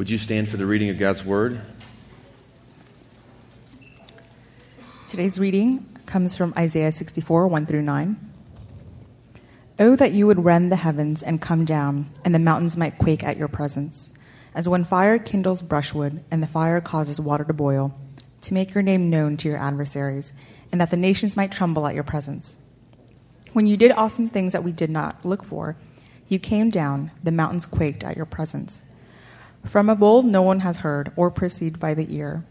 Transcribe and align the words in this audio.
Would 0.00 0.08
you 0.08 0.16
stand 0.16 0.48
for 0.48 0.56
the 0.56 0.64
reading 0.64 0.88
of 0.88 0.96
God's 0.96 1.26
Word? 1.26 1.60
Today's 5.06 5.38
reading 5.38 5.94
comes 6.06 6.34
from 6.34 6.54
Isaiah 6.56 6.90
64, 6.90 7.46
1 7.46 7.66
through 7.66 7.82
9. 7.82 8.16
Oh, 9.78 9.96
that 9.96 10.14
you 10.14 10.26
would 10.26 10.42
rend 10.42 10.72
the 10.72 10.76
heavens 10.76 11.22
and 11.22 11.38
come 11.38 11.66
down, 11.66 12.06
and 12.24 12.34
the 12.34 12.38
mountains 12.38 12.78
might 12.78 12.96
quake 12.96 13.22
at 13.22 13.36
your 13.36 13.48
presence. 13.48 14.16
As 14.54 14.66
when 14.66 14.86
fire 14.86 15.18
kindles 15.18 15.60
brushwood, 15.60 16.24
and 16.30 16.42
the 16.42 16.46
fire 16.46 16.80
causes 16.80 17.20
water 17.20 17.44
to 17.44 17.52
boil, 17.52 17.94
to 18.40 18.54
make 18.54 18.72
your 18.72 18.82
name 18.82 19.10
known 19.10 19.36
to 19.36 19.48
your 19.48 19.58
adversaries, 19.58 20.32
and 20.72 20.80
that 20.80 20.90
the 20.90 20.96
nations 20.96 21.36
might 21.36 21.52
tremble 21.52 21.86
at 21.86 21.94
your 21.94 22.04
presence. 22.04 22.56
When 23.52 23.66
you 23.66 23.76
did 23.76 23.92
awesome 23.92 24.28
things 24.28 24.54
that 24.54 24.64
we 24.64 24.72
did 24.72 24.88
not 24.88 25.26
look 25.26 25.44
for, 25.44 25.76
you 26.26 26.38
came 26.38 26.70
down, 26.70 27.10
the 27.22 27.30
mountains 27.30 27.66
quaked 27.66 28.02
at 28.02 28.16
your 28.16 28.24
presence. 28.24 28.86
From 29.64 29.88
of 29.88 30.02
old, 30.02 30.24
no 30.24 30.42
one 30.42 30.60
has 30.60 30.78
heard 30.78 31.12
or 31.16 31.30
perceived 31.30 31.78
by 31.78 31.94
the 31.94 32.14
ear. 32.14 32.44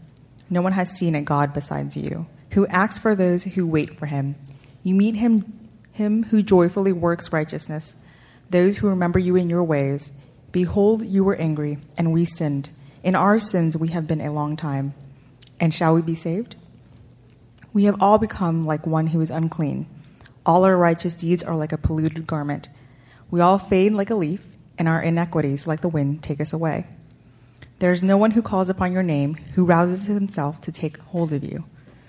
No 0.48 0.62
one 0.62 0.72
has 0.72 0.90
seen 0.90 1.14
a 1.14 1.22
God 1.22 1.52
besides 1.52 1.96
you, 1.96 2.26
who 2.50 2.66
acts 2.68 2.98
for 2.98 3.14
those 3.14 3.44
who 3.44 3.66
wait 3.66 3.98
for 3.98 4.06
him. 4.06 4.36
You 4.82 4.94
meet 4.94 5.16
him, 5.16 5.68
him 5.92 6.24
who 6.24 6.42
joyfully 6.42 6.92
works 6.92 7.32
righteousness, 7.32 8.04
those 8.48 8.78
who 8.78 8.88
remember 8.88 9.18
you 9.18 9.36
in 9.36 9.50
your 9.50 9.62
ways. 9.62 10.24
Behold, 10.50 11.04
you 11.04 11.22
were 11.22 11.36
angry, 11.36 11.78
and 11.96 12.12
we 12.12 12.24
sinned. 12.24 12.70
In 13.02 13.14
our 13.14 13.38
sins 13.38 13.76
we 13.76 13.88
have 13.88 14.06
been 14.06 14.20
a 14.20 14.32
long 14.32 14.56
time. 14.56 14.94
And 15.60 15.74
shall 15.74 15.94
we 15.94 16.02
be 16.02 16.14
saved? 16.14 16.56
We 17.72 17.84
have 17.84 18.00
all 18.00 18.18
become 18.18 18.66
like 18.66 18.86
one 18.86 19.08
who 19.08 19.20
is 19.20 19.30
unclean. 19.30 19.86
All 20.44 20.64
our 20.64 20.76
righteous 20.76 21.14
deeds 21.14 21.44
are 21.44 21.54
like 21.54 21.72
a 21.72 21.78
polluted 21.78 22.26
garment. 22.26 22.68
We 23.30 23.40
all 23.40 23.58
fade 23.58 23.92
like 23.92 24.10
a 24.10 24.16
leaf, 24.16 24.44
and 24.78 24.88
our 24.88 25.00
iniquities, 25.00 25.66
like 25.66 25.82
the 25.82 25.88
wind, 25.88 26.22
take 26.22 26.40
us 26.40 26.52
away. 26.52 26.86
There 27.80 27.92
is 27.92 28.02
no 28.02 28.18
one 28.18 28.32
who 28.32 28.42
calls 28.42 28.68
upon 28.68 28.92
your 28.92 29.02
name, 29.02 29.34
who 29.54 29.64
rouses 29.64 30.04
himself 30.04 30.60
to 30.60 30.70
take 30.70 30.98
hold 30.98 31.32
of 31.32 31.42
you. 31.42 31.64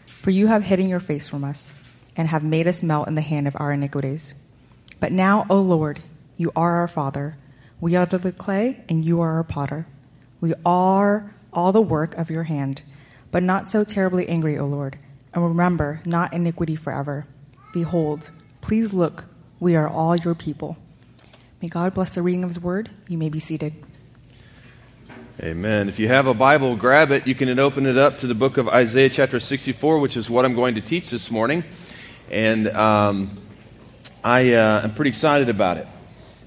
For 0.05 0.29
you 0.29 0.47
have 0.47 0.63
hidden 0.63 0.89
your 0.89 0.99
face 0.99 1.29
from 1.29 1.45
us, 1.45 1.73
and 2.17 2.27
have 2.27 2.43
made 2.43 2.67
us 2.67 2.83
melt 2.83 3.07
in 3.07 3.15
the 3.15 3.21
hand 3.21 3.47
of 3.47 3.55
our 3.57 3.71
iniquities. 3.71 4.33
But 4.99 5.13
now, 5.13 5.45
O 5.49 5.61
Lord, 5.61 6.01
you 6.35 6.51
are 6.57 6.75
our 6.75 6.89
Father. 6.89 7.37
We 7.79 7.95
are 7.95 8.05
the 8.05 8.33
clay, 8.33 8.83
and 8.89 9.05
you 9.05 9.21
are 9.21 9.31
our 9.37 9.45
potter. 9.45 9.87
We 10.41 10.53
are 10.65 11.31
all 11.53 11.71
the 11.71 11.81
work 11.81 12.15
of 12.15 12.29
your 12.29 12.43
hand. 12.43 12.83
But 13.31 13.41
not 13.41 13.69
so 13.69 13.85
terribly 13.85 14.27
angry, 14.27 14.57
O 14.57 14.65
Lord. 14.65 14.99
And 15.33 15.41
remember, 15.41 16.01
not 16.03 16.33
iniquity 16.33 16.75
forever. 16.75 17.25
Behold, 17.71 18.29
please 18.59 18.91
look, 18.91 19.23
we 19.61 19.77
are 19.77 19.87
all 19.87 20.17
your 20.17 20.35
people. 20.35 20.75
May 21.61 21.69
God 21.69 21.93
bless 21.93 22.15
the 22.15 22.21
reading 22.21 22.43
of 22.43 22.49
his 22.49 22.59
word. 22.59 22.89
You 23.07 23.17
may 23.17 23.29
be 23.29 23.39
seated. 23.39 23.73
Amen. 25.39 25.87
If 25.87 25.97
you 25.97 26.09
have 26.09 26.27
a 26.27 26.33
Bible, 26.33 26.75
grab 26.75 27.09
it. 27.09 27.25
You 27.25 27.33
can 27.35 27.57
open 27.57 27.85
it 27.85 27.97
up 27.97 28.19
to 28.19 28.27
the 28.27 28.35
book 28.35 28.57
of 28.57 28.67
Isaiah, 28.67 29.09
chapter 29.09 29.39
64, 29.39 29.99
which 29.99 30.17
is 30.17 30.29
what 30.29 30.43
I'm 30.43 30.55
going 30.55 30.75
to 30.75 30.81
teach 30.81 31.09
this 31.09 31.31
morning. 31.31 31.63
And 32.29 32.67
um, 32.67 33.41
I 34.25 34.53
uh, 34.53 34.81
am 34.83 34.93
pretty 34.93 35.09
excited 35.09 35.47
about 35.47 35.77
it. 35.77 35.87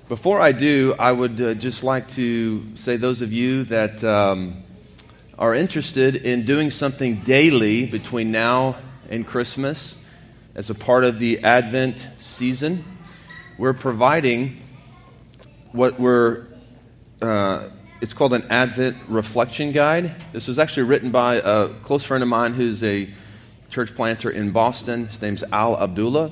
Before 0.07 0.39
I 0.39 0.53
do, 0.53 0.95
I 0.99 1.11
would 1.11 1.41
uh, 1.41 1.55
just 1.55 1.83
like 1.83 2.09
to 2.09 2.77
say, 2.77 2.97
those 2.97 3.23
of 3.23 3.33
you 3.33 3.65
that 3.65 4.05
um, 4.05 4.63
are 5.39 5.55
interested 5.55 6.17
in 6.17 6.45
doing 6.45 6.71
something 6.71 7.21
daily 7.21 7.87
between 7.87 8.33
now 8.33 8.77
and 9.09 9.27
Christmas 9.27 9.97
as 10.55 10.69
a 10.69 10.75
part 10.75 11.05
of 11.05 11.19
the 11.19 11.43
Advent 11.43 12.07
season, 12.19 12.85
we're 13.57 13.73
providing 13.73 14.61
what 15.73 15.99
we're. 15.99 16.49
Uh, 17.23 17.71
it's 18.05 18.13
called 18.13 18.35
an 18.35 18.45
Advent 18.51 18.99
Reflection 19.09 19.73
Guide. 19.73 20.15
This 20.35 20.47
was 20.47 20.59
actually 20.59 20.83
written 20.83 21.11
by 21.11 21.37
a 21.37 21.71
close 21.71 22.05
friend 22.05 22.23
of 22.23 22.29
mine 22.29 22.53
who's 22.53 22.85
a 22.85 23.09
church 23.71 23.95
planter 23.95 24.29
in 24.29 24.51
Boston. 24.51 25.07
His 25.07 25.23
name's 25.23 25.43
Al 25.45 25.83
Abdullah, 25.83 26.31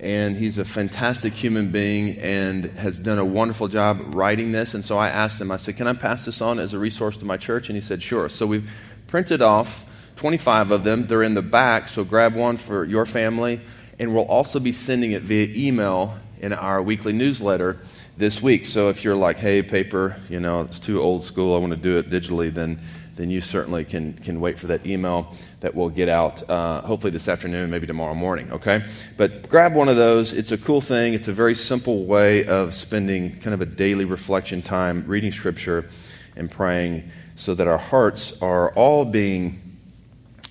and 0.00 0.36
he's 0.36 0.58
a 0.58 0.64
fantastic 0.64 1.32
human 1.32 1.70
being 1.70 2.18
and 2.18 2.64
has 2.64 2.98
done 2.98 3.18
a 3.18 3.24
wonderful 3.24 3.68
job 3.68 4.12
writing 4.12 4.50
this. 4.50 4.74
And 4.74 4.84
so 4.84 4.98
I 4.98 5.08
asked 5.08 5.40
him, 5.40 5.52
I 5.52 5.56
said, 5.56 5.76
Can 5.76 5.86
I 5.86 5.92
pass 5.92 6.24
this 6.24 6.40
on 6.40 6.58
as 6.58 6.74
a 6.74 6.80
resource 6.80 7.16
to 7.18 7.24
my 7.24 7.36
church? 7.36 7.68
And 7.68 7.76
he 7.76 7.80
said, 7.80 8.02
Sure. 8.02 8.28
So 8.28 8.44
we've 8.44 8.68
printed 9.06 9.40
off 9.40 9.84
25 10.16 10.72
of 10.72 10.82
them. 10.82 11.06
They're 11.06 11.22
in 11.22 11.34
the 11.34 11.42
back, 11.42 11.86
so 11.86 12.02
grab 12.02 12.34
one 12.34 12.56
for 12.56 12.84
your 12.84 13.06
family. 13.06 13.60
And 14.00 14.12
we'll 14.12 14.24
also 14.24 14.58
be 14.58 14.72
sending 14.72 15.12
it 15.12 15.22
via 15.22 15.46
email 15.54 16.18
in 16.40 16.52
our 16.52 16.82
weekly 16.82 17.12
newsletter 17.12 17.78
this 18.16 18.40
week. 18.40 18.64
So 18.66 18.90
if 18.90 19.02
you're 19.02 19.16
like, 19.16 19.38
hey, 19.38 19.62
paper, 19.62 20.16
you 20.28 20.40
know, 20.40 20.62
it's 20.62 20.78
too 20.78 21.02
old 21.02 21.24
school, 21.24 21.54
I 21.54 21.58
want 21.58 21.72
to 21.72 21.76
do 21.76 21.98
it 21.98 22.10
digitally, 22.10 22.52
then, 22.52 22.78
then 23.16 23.28
you 23.28 23.40
certainly 23.40 23.84
can, 23.84 24.12
can 24.14 24.40
wait 24.40 24.58
for 24.58 24.68
that 24.68 24.86
email 24.86 25.34
that 25.60 25.74
will 25.74 25.88
get 25.88 26.08
out 26.08 26.48
uh, 26.48 26.82
hopefully 26.82 27.10
this 27.10 27.26
afternoon, 27.26 27.70
maybe 27.70 27.86
tomorrow 27.86 28.14
morning, 28.14 28.52
okay? 28.52 28.84
But 29.16 29.48
grab 29.48 29.74
one 29.74 29.88
of 29.88 29.96
those. 29.96 30.32
It's 30.32 30.52
a 30.52 30.58
cool 30.58 30.80
thing. 30.80 31.14
It's 31.14 31.28
a 31.28 31.32
very 31.32 31.54
simple 31.54 32.04
way 32.04 32.46
of 32.46 32.74
spending 32.74 33.38
kind 33.40 33.54
of 33.54 33.60
a 33.60 33.66
daily 33.66 34.04
reflection 34.04 34.62
time, 34.62 35.04
reading 35.06 35.32
scripture 35.32 35.90
and 36.36 36.50
praying 36.50 37.10
so 37.36 37.54
that 37.54 37.66
our 37.66 37.78
hearts 37.78 38.40
are 38.40 38.72
all 38.74 39.04
being 39.04 39.60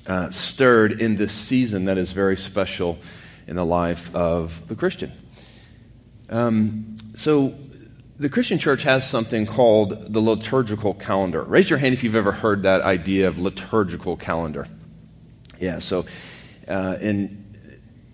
uh, 0.06 0.30
stirred 0.32 1.00
in 1.00 1.16
this 1.16 1.32
season 1.32 1.86
that 1.86 1.98
is 1.98 2.12
very 2.12 2.36
special 2.36 2.98
in 3.48 3.56
the 3.56 3.66
life 3.66 4.14
of 4.14 4.68
the 4.68 4.76
Christian. 4.76 5.12
Um, 6.30 6.96
so, 7.16 7.54
the 8.18 8.30
Christian 8.30 8.60
church 8.60 8.84
has 8.84 9.08
something 9.08 9.46
called 9.46 10.14
the 10.14 10.22
liturgical 10.22 10.94
calendar. 10.94 11.44
Raise 11.44 11.70
your 11.70 11.80
hand 11.80 11.94
if 11.94 12.04
you've 12.04 12.16
ever 12.16 12.32
heard 12.32 12.64
that 12.64 12.82
idea 12.82 13.28
of 13.28 13.38
liturgical 13.38 14.16
calendar. 14.16 14.68
Yeah, 15.60 15.80
so 15.80 16.06
uh, 16.68 16.98
in, 17.02 17.44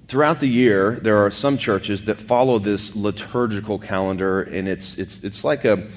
throughout 0.07 0.39
the 0.39 0.47
year, 0.47 0.99
there 1.01 1.17
are 1.17 1.31
some 1.31 1.57
churches 1.57 2.05
that 2.05 2.19
follow 2.19 2.59
this 2.59 2.95
liturgical 2.95 3.77
calendar, 3.77 4.41
and 4.41 4.67
it's, 4.67 4.97
it's, 4.97 5.23
it's, 5.23 5.43
like 5.43 5.65
a, 5.65 5.87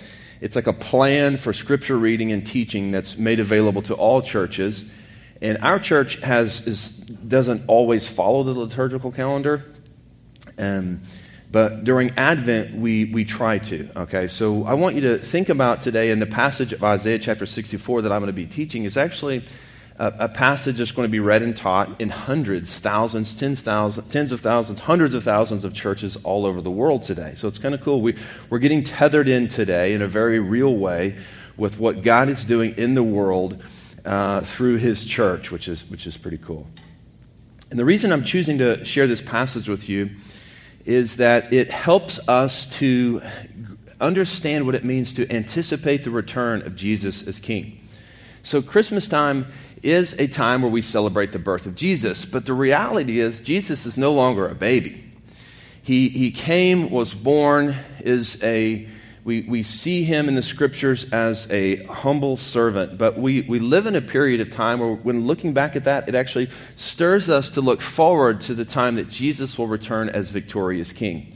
it's 0.41 0.56
like 0.56 0.67
a 0.67 0.72
plan 0.72 1.37
for 1.37 1.53
scripture 1.53 1.97
reading 1.97 2.33
and 2.33 2.47
teaching 2.47 2.91
that's 2.91 3.17
made 3.17 3.41
available 3.41 3.83
to 3.83 3.95
all 3.95 4.21
churches. 4.21 4.91
And 5.41 5.59
our 5.59 5.78
church 5.78 6.17
has, 6.21 6.67
is, 6.67 6.91
doesn't 6.91 7.65
always 7.69 8.06
follow 8.06 8.43
the 8.43 8.53
liturgical 8.53 9.12
calendar. 9.12 9.65
Um, 10.59 11.01
but 11.53 11.85
during 11.85 12.13
Advent, 12.17 12.75
we, 12.75 13.05
we 13.05 13.27
try 13.27 13.59
to. 13.59 13.89
Okay, 13.95 14.27
so 14.27 14.65
I 14.65 14.73
want 14.73 14.97
you 14.97 15.03
to 15.03 15.19
think 15.19 15.51
about 15.51 15.83
today 15.83 16.11
in 16.11 16.19
the 16.19 16.27
passage 16.27 16.73
of 16.73 16.83
Isaiah 16.83 17.19
chapter 17.19 17.45
64 17.45 18.03
that 18.03 18.11
I'm 18.11 18.21
going 18.21 18.29
to 18.29 18.33
be 18.33 18.47
teaching 18.47 18.85
is 18.85 18.97
actually 18.97 19.45
a, 19.99 20.15
a 20.21 20.29
passage 20.31 20.79
that's 20.79 20.93
going 20.93 21.07
to 21.07 21.13
be 21.13 21.21
read 21.21 21.43
and 21.43 21.55
taught 21.55 22.01
in 22.01 22.09
hundreds, 22.09 22.79
thousands, 22.79 23.35
tens, 23.35 23.61
thousands, 23.61 24.11
tens 24.11 24.33
of 24.33 24.41
thousands, 24.41 24.81
hundreds 24.81 25.13
of 25.13 25.25
thousands 25.25 25.67
of 25.67 25.75
churches 25.75 26.17
all 26.25 26.47
over 26.47 26.63
the 26.63 26.71
world 26.71 27.03
today. 27.03 27.35
So 27.37 27.49
it's 27.49 27.59
kind 27.59 27.75
of 27.75 27.83
cool. 27.83 28.01
We, 28.01 28.17
we're 28.49 28.59
getting 28.59 28.83
tethered 28.83 29.29
in 29.29 29.49
today 29.49 29.93
in 29.93 30.01
a 30.01 30.09
very 30.09 30.41
real 30.41 30.75
way 30.75 31.19
with 31.59 31.79
what 31.79 32.03
God 32.03 32.31
is 32.31 32.47
doing 32.47 32.75
in 32.79 32.95
the 32.95 33.03
world 33.03 33.63
uh, 34.07 34.41
through 34.41 34.79
His 34.79 35.05
church, 35.05 35.51
which 35.51 35.69
is, 35.69 35.84
which 35.91 36.07
is 36.07 36.17
pretty 36.17 36.39
cool. 36.39 36.67
And 37.71 37.79
the 37.79 37.84
reason 37.84 38.11
I'm 38.11 38.25
choosing 38.25 38.57
to 38.57 38.83
share 38.87 39.07
this 39.07 39.21
passage 39.21 39.69
with 39.69 39.87
you 39.91 40.11
is 40.84 41.16
that 41.16 41.53
it 41.53 41.70
helps 41.70 42.19
us 42.28 42.66
to 42.78 43.22
understand 44.00 44.66
what 44.66 44.75
it 44.75 44.84
means 44.84 45.15
to 45.15 45.31
anticipate 45.32 46.04
the 46.04 46.10
return 46.10 46.62
of 46.62 46.75
Jesus 46.75 47.26
as 47.26 47.38
King. 47.38 47.78
So, 48.43 48.60
Christmas 48.60 49.09
time 49.09 49.47
is 49.82 50.15
a 50.19 50.26
time 50.26 50.62
where 50.62 50.71
we 50.71 50.82
celebrate 50.82 51.32
the 51.32 51.38
birth 51.38 51.66
of 51.66 51.76
Jesus, 51.76 52.25
but 52.25 52.47
the 52.47 52.54
reality 52.54 53.21
is, 53.21 53.41
Jesus 53.41 53.87
is 53.87 53.97
no 53.97 54.12
longer 54.12 54.48
a 54.48 54.54
baby. 54.54 55.04
He, 55.82 56.09
he 56.09 56.31
came, 56.31 56.91
was 56.91 57.15
born, 57.15 57.76
is 58.00 58.42
a 58.42 58.88
we, 59.25 59.43
we 59.43 59.62
see 59.62 60.03
him 60.03 60.28
in 60.28 60.34
the 60.34 60.43
scriptures 60.43 61.05
as 61.12 61.50
a 61.50 61.84
humble 61.84 62.37
servant, 62.37 62.99
but 62.99 63.16
we, 63.16 63.42
we 63.42 63.60
live 63.60 63.86
in 63.86 63.95
a 63.95 64.01
period 64.01 64.41
of 64.41 64.51
time 64.51 64.80
where, 64.80 64.95
when 64.95 65.27
looking 65.27 65.53
back 65.53 65.77
at 65.77 65.84
that, 65.84 66.09
it 66.09 66.16
actually 66.16 66.51
stirs 66.74 67.30
us 67.30 67.51
to 67.51 67.60
look 67.60 67.80
forward 67.80 68.41
to 68.42 68.54
the 68.54 68.65
time 68.65 68.97
that 68.97 69.09
Jesus 69.09 69.57
will 69.57 69.69
return 69.69 70.09
as 70.09 70.30
victorious 70.30 70.91
king. 70.91 71.34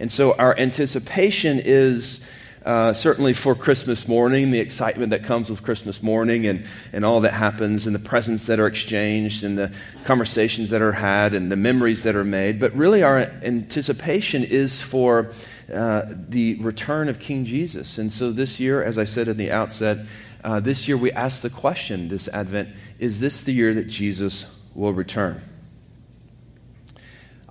And 0.00 0.10
so 0.10 0.34
our 0.34 0.58
anticipation 0.58 1.60
is 1.64 2.20
uh, 2.64 2.92
certainly 2.92 3.32
for 3.32 3.54
Christmas 3.54 4.08
morning, 4.08 4.50
the 4.50 4.58
excitement 4.58 5.10
that 5.10 5.22
comes 5.22 5.48
with 5.48 5.62
Christmas 5.62 6.02
morning 6.02 6.44
and, 6.46 6.66
and 6.92 7.04
all 7.04 7.20
that 7.20 7.32
happens, 7.32 7.86
and 7.86 7.94
the 7.94 8.00
presents 8.00 8.46
that 8.46 8.58
are 8.58 8.66
exchanged, 8.66 9.44
and 9.44 9.56
the 9.56 9.72
conversations 10.04 10.70
that 10.70 10.82
are 10.82 10.92
had, 10.92 11.34
and 11.34 11.52
the 11.52 11.56
memories 11.56 12.02
that 12.02 12.16
are 12.16 12.24
made. 12.24 12.58
But 12.58 12.74
really, 12.74 13.02
our 13.02 13.20
anticipation 13.20 14.42
is 14.42 14.82
for 14.82 15.30
uh, 15.72 16.02
the 16.08 16.54
return 16.56 17.08
of 17.08 17.18
King 17.18 17.44
Jesus. 17.44 17.98
And 17.98 18.10
so 18.10 18.30
this 18.30 18.58
year, 18.58 18.82
as 18.82 18.98
I 18.98 19.04
said 19.04 19.28
at 19.28 19.36
the 19.36 19.50
outset, 19.50 20.06
uh, 20.42 20.60
this 20.60 20.88
year 20.88 20.96
we 20.96 21.12
ask 21.12 21.42
the 21.42 21.50
question 21.50 22.08
this 22.08 22.28
Advent 22.28 22.70
is 22.98 23.20
this 23.20 23.42
the 23.42 23.52
year 23.52 23.74
that 23.74 23.88
Jesus 23.88 24.44
will 24.74 24.92
return? 24.92 25.42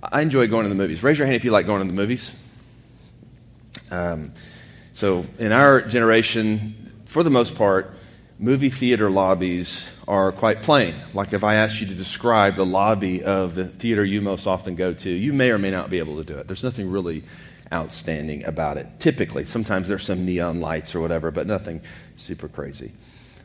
I 0.02 0.20
enjoy 0.20 0.46
going 0.46 0.64
to 0.64 0.68
the 0.68 0.74
movies. 0.74 1.02
Raise 1.02 1.18
your 1.18 1.26
hand 1.26 1.36
if 1.36 1.44
you 1.44 1.50
like 1.50 1.66
going 1.66 1.82
to 1.82 1.86
the 1.86 1.96
movies. 1.96 2.32
Um, 3.90 4.32
so, 4.92 5.26
in 5.38 5.52
our 5.52 5.80
generation, 5.80 6.92
for 7.06 7.22
the 7.22 7.30
most 7.30 7.54
part, 7.54 7.94
movie 8.38 8.70
theater 8.70 9.10
lobbies 9.10 9.86
are 10.06 10.30
quite 10.32 10.62
plain. 10.62 10.94
Like 11.12 11.32
if 11.32 11.42
I 11.42 11.56
asked 11.56 11.80
you 11.80 11.86
to 11.86 11.94
describe 11.94 12.56
the 12.56 12.66
lobby 12.66 13.22
of 13.22 13.54
the 13.54 13.64
theater 13.64 14.04
you 14.04 14.20
most 14.20 14.46
often 14.46 14.76
go 14.76 14.92
to, 14.94 15.10
you 15.10 15.32
may 15.32 15.50
or 15.50 15.58
may 15.58 15.70
not 15.70 15.90
be 15.90 15.98
able 15.98 16.16
to 16.16 16.24
do 16.24 16.38
it. 16.38 16.46
There's 16.46 16.64
nothing 16.64 16.90
really 16.90 17.24
outstanding 17.72 18.44
about 18.44 18.76
it. 18.76 18.86
Typically, 18.98 19.44
sometimes 19.44 19.88
there's 19.88 20.04
some 20.04 20.24
neon 20.24 20.60
lights 20.60 20.94
or 20.94 21.00
whatever, 21.00 21.30
but 21.30 21.46
nothing 21.46 21.80
super 22.16 22.48
crazy. 22.48 22.92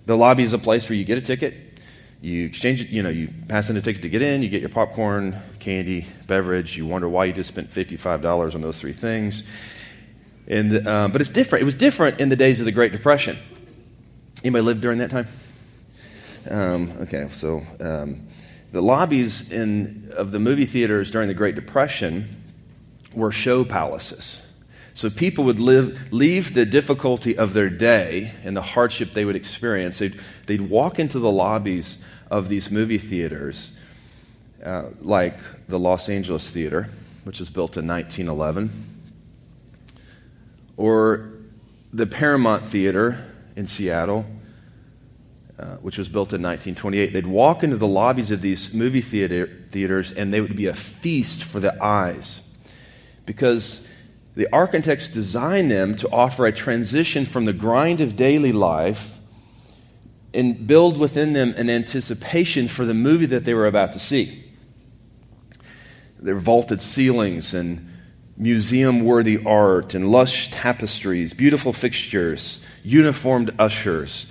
The 0.06 0.18
lobby 0.18 0.44
is 0.44 0.54
a 0.54 0.58
place 0.58 0.88
where 0.90 0.98
you 0.98 1.06
get 1.06 1.18
a 1.18 1.22
ticket, 1.22 1.80
you 2.22 2.46
exchange 2.46 2.82
it, 2.82 2.90
you 2.90 3.04
know, 3.04 3.10
you 3.10 3.30
pass 3.48 3.70
in 3.70 3.78
a 3.78 3.82
ticket 3.82 4.02
to 4.04 4.10
get 4.10 4.22
in, 4.22 4.44
you 4.44 4.50
get 4.50 4.62
your 4.62 4.70
popcorn, 4.70 5.38
candy, 5.60 6.06
beverage, 6.28 6.78
you 6.78 6.86
wonder 6.86 7.10
why 7.10 7.26
you 7.26 7.34
just 7.34 7.50
spent 7.50 7.70
$55 7.70 8.56
on 8.56 8.62
those 8.62 8.80
three 8.80 8.94
things. 8.94 9.44
And, 10.48 10.88
uh, 10.88 11.08
but 11.10 11.22
it's 11.22 11.30
different. 11.30 11.62
It 11.62 11.66
was 11.66 11.76
different 11.76 12.20
in 12.20 12.30
the 12.30 12.36
days 12.36 12.60
of 12.60 12.66
the 12.66 12.72
Great 12.72 12.92
Depression. 12.92 13.38
Anybody 14.44 14.64
lived 14.64 14.82
during 14.82 15.00
that 15.00 15.10
time? 15.10 15.28
Um, 16.50 16.92
okay, 17.02 17.30
so 17.32 17.62
um, 17.80 18.28
the 18.74 18.82
lobbies 18.82 19.52
in, 19.52 20.12
of 20.18 20.32
the 20.32 20.40
movie 20.40 20.66
theaters 20.66 21.12
during 21.12 21.30
the 21.30 21.34
Great 21.34 21.56
Depression 21.56 22.43
were 23.14 23.32
show 23.32 23.64
palaces. 23.64 24.42
So 24.96 25.10
people 25.10 25.46
would 25.46 25.60
live, 25.60 26.14
leave 26.14 26.54
the 26.54 26.66
difficulty 26.66 27.38
of 27.38 27.54
their 27.54 27.70
day 27.70 28.32
and 28.44 28.56
the 28.56 28.62
hardship 28.62 29.14
they 29.14 29.26
would 29.26 29.36
experience. 29.36 29.98
They'd, 29.98 30.20
they'd 30.46 30.62
walk 30.62 31.00
into 31.00 31.20
the 31.20 31.32
lobbies 31.32 31.98
of 32.30 32.48
these 32.48 32.70
movie 32.70 33.00
theaters, 33.00 33.72
uh, 34.64 34.86
like 35.02 35.38
the 35.68 35.80
Los 35.80 36.10
Angeles 36.10 36.50
Theater, 36.50 36.90
which 37.24 37.40
was 37.40 37.50
built 37.50 37.76
in 37.76 37.88
1911, 37.88 38.72
or 40.78 41.32
the 41.92 42.06
Paramount 42.06 42.68
Theater 42.68 43.26
in 43.56 43.66
Seattle, 43.66 44.26
uh, 45.58 45.78
which 45.78 45.98
was 45.98 46.08
built 46.08 46.34
in 46.34 46.42
1928. 46.42 47.14
They'd 47.14 47.28
walk 47.28 47.64
into 47.64 47.78
the 47.78 47.88
lobbies 47.88 48.30
of 48.30 48.42
these 48.42 48.74
movie 48.74 49.02
theater, 49.02 49.48
theaters, 49.72 50.12
and 50.12 50.32
they 50.32 50.42
would 50.42 50.56
be 50.56 50.68
a 50.68 50.74
feast 50.74 51.44
for 51.44 51.60
the 51.60 51.82
eyes. 51.84 52.43
Because 53.26 53.86
the 54.36 54.48
architects 54.52 55.10
designed 55.10 55.70
them 55.70 55.96
to 55.98 56.10
offer 56.10 56.46
a 56.46 56.52
transition 56.52 57.26
from 57.26 57.46
the 57.46 57.54
grind 57.54 58.02
of 58.02 58.16
daily 58.16 58.52
life 58.52 59.18
and 60.34 60.66
build 60.66 60.98
within 60.98 61.34
them 61.34 61.54
an 61.58 61.70
anticipation 61.70 62.68
for 62.68 62.86
the 62.86 62.94
movie 62.94 63.28
that 63.28 63.46
they 63.46 63.54
were 63.54 63.68
about 63.68 63.92
to 63.94 64.00
see. 64.00 64.44
Their 66.20 66.36
vaulted 66.36 66.82
ceilings 66.82 67.54
and 67.54 67.90
museum 68.36 69.04
worthy 69.04 69.40
art 69.46 69.94
and 69.94 70.12
lush 70.12 70.50
tapestries, 70.50 71.34
beautiful 71.34 71.72
fixtures, 71.72 72.62
uniformed 72.84 73.54
ushers. 73.60 74.26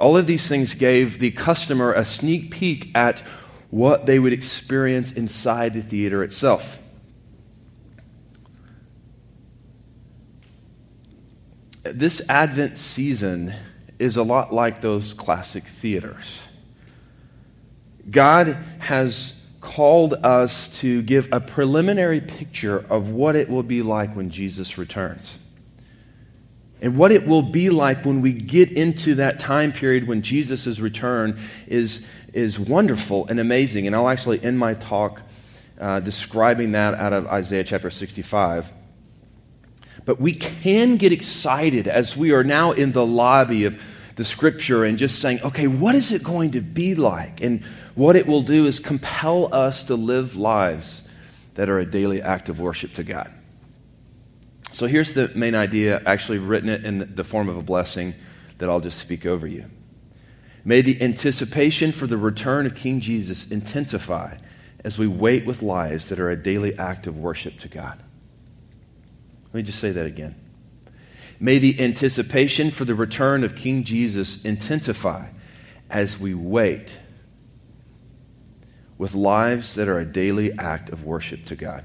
All 0.00 0.16
of 0.16 0.26
these 0.26 0.46
things 0.46 0.74
gave 0.74 1.18
the 1.18 1.32
customer 1.32 1.92
a 1.92 2.04
sneak 2.04 2.52
peek 2.52 2.90
at 2.94 3.20
what 3.70 4.06
they 4.06 4.20
would 4.20 4.32
experience 4.32 5.10
inside 5.10 5.74
the 5.74 5.82
theater 5.82 6.22
itself. 6.22 6.80
This 11.94 12.20
Advent 12.28 12.76
season 12.76 13.54
is 13.98 14.16
a 14.16 14.22
lot 14.22 14.52
like 14.52 14.80
those 14.80 15.14
classic 15.14 15.64
theaters. 15.64 16.40
God 18.10 18.58
has 18.78 19.34
called 19.60 20.14
us 20.14 20.68
to 20.80 21.02
give 21.02 21.28
a 21.32 21.40
preliminary 21.40 22.20
picture 22.20 22.78
of 22.90 23.10
what 23.10 23.36
it 23.36 23.48
will 23.48 23.62
be 23.62 23.82
like 23.82 24.14
when 24.14 24.30
Jesus 24.30 24.78
returns. 24.78 25.38
And 26.80 26.96
what 26.96 27.10
it 27.10 27.26
will 27.26 27.42
be 27.42 27.70
like 27.70 28.04
when 28.04 28.22
we 28.22 28.32
get 28.32 28.70
into 28.70 29.16
that 29.16 29.40
time 29.40 29.72
period 29.72 30.06
when 30.06 30.22
Jesus' 30.22 30.78
return 30.78 31.38
is, 31.66 32.06
is 32.32 32.58
wonderful 32.58 33.26
and 33.26 33.40
amazing. 33.40 33.86
And 33.86 33.96
I'll 33.96 34.08
actually 34.08 34.42
end 34.42 34.58
my 34.58 34.74
talk 34.74 35.22
uh, 35.80 36.00
describing 36.00 36.72
that 36.72 36.94
out 36.94 37.12
of 37.12 37.26
Isaiah 37.26 37.64
chapter 37.64 37.90
65. 37.90 38.70
But 40.08 40.18
we 40.18 40.32
can 40.32 40.96
get 40.96 41.12
excited 41.12 41.86
as 41.86 42.16
we 42.16 42.32
are 42.32 42.42
now 42.42 42.72
in 42.72 42.92
the 42.92 43.04
lobby 43.04 43.66
of 43.66 43.78
the 44.16 44.24
scripture 44.24 44.82
and 44.82 44.96
just 44.96 45.20
saying, 45.20 45.42
okay, 45.42 45.66
what 45.66 45.94
is 45.94 46.12
it 46.12 46.22
going 46.22 46.52
to 46.52 46.62
be 46.62 46.94
like? 46.94 47.42
And 47.42 47.62
what 47.94 48.16
it 48.16 48.26
will 48.26 48.40
do 48.40 48.66
is 48.66 48.80
compel 48.80 49.54
us 49.54 49.84
to 49.88 49.96
live 49.96 50.34
lives 50.34 51.06
that 51.56 51.68
are 51.68 51.78
a 51.78 51.84
daily 51.84 52.22
act 52.22 52.48
of 52.48 52.58
worship 52.58 52.94
to 52.94 53.04
God. 53.04 53.30
So 54.72 54.86
here's 54.86 55.12
the 55.12 55.28
main 55.34 55.54
idea, 55.54 56.00
actually 56.06 56.38
written 56.38 56.70
it 56.70 56.86
in 56.86 57.14
the 57.14 57.22
form 57.22 57.50
of 57.50 57.58
a 57.58 57.62
blessing 57.62 58.14
that 58.56 58.70
I'll 58.70 58.80
just 58.80 58.98
speak 58.98 59.26
over 59.26 59.46
you. 59.46 59.66
May 60.64 60.80
the 60.80 61.02
anticipation 61.02 61.92
for 61.92 62.06
the 62.06 62.16
return 62.16 62.64
of 62.64 62.74
King 62.74 63.00
Jesus 63.00 63.50
intensify 63.50 64.38
as 64.82 64.96
we 64.96 65.06
wait 65.06 65.44
with 65.44 65.60
lives 65.60 66.08
that 66.08 66.18
are 66.18 66.30
a 66.30 66.42
daily 66.42 66.78
act 66.78 67.06
of 67.06 67.18
worship 67.18 67.58
to 67.58 67.68
God. 67.68 68.02
Let 69.52 69.58
me 69.58 69.62
just 69.62 69.78
say 69.78 69.92
that 69.92 70.06
again. 70.06 70.34
May 71.40 71.58
the 71.58 71.80
anticipation 71.80 72.70
for 72.70 72.84
the 72.84 72.94
return 72.94 73.44
of 73.44 73.54
King 73.54 73.84
Jesus 73.84 74.44
intensify 74.44 75.28
as 75.88 76.18
we 76.18 76.34
wait 76.34 76.98
with 78.98 79.14
lives 79.14 79.74
that 79.76 79.88
are 79.88 79.98
a 79.98 80.04
daily 80.04 80.52
act 80.58 80.90
of 80.90 81.04
worship 81.04 81.44
to 81.46 81.56
God. 81.56 81.84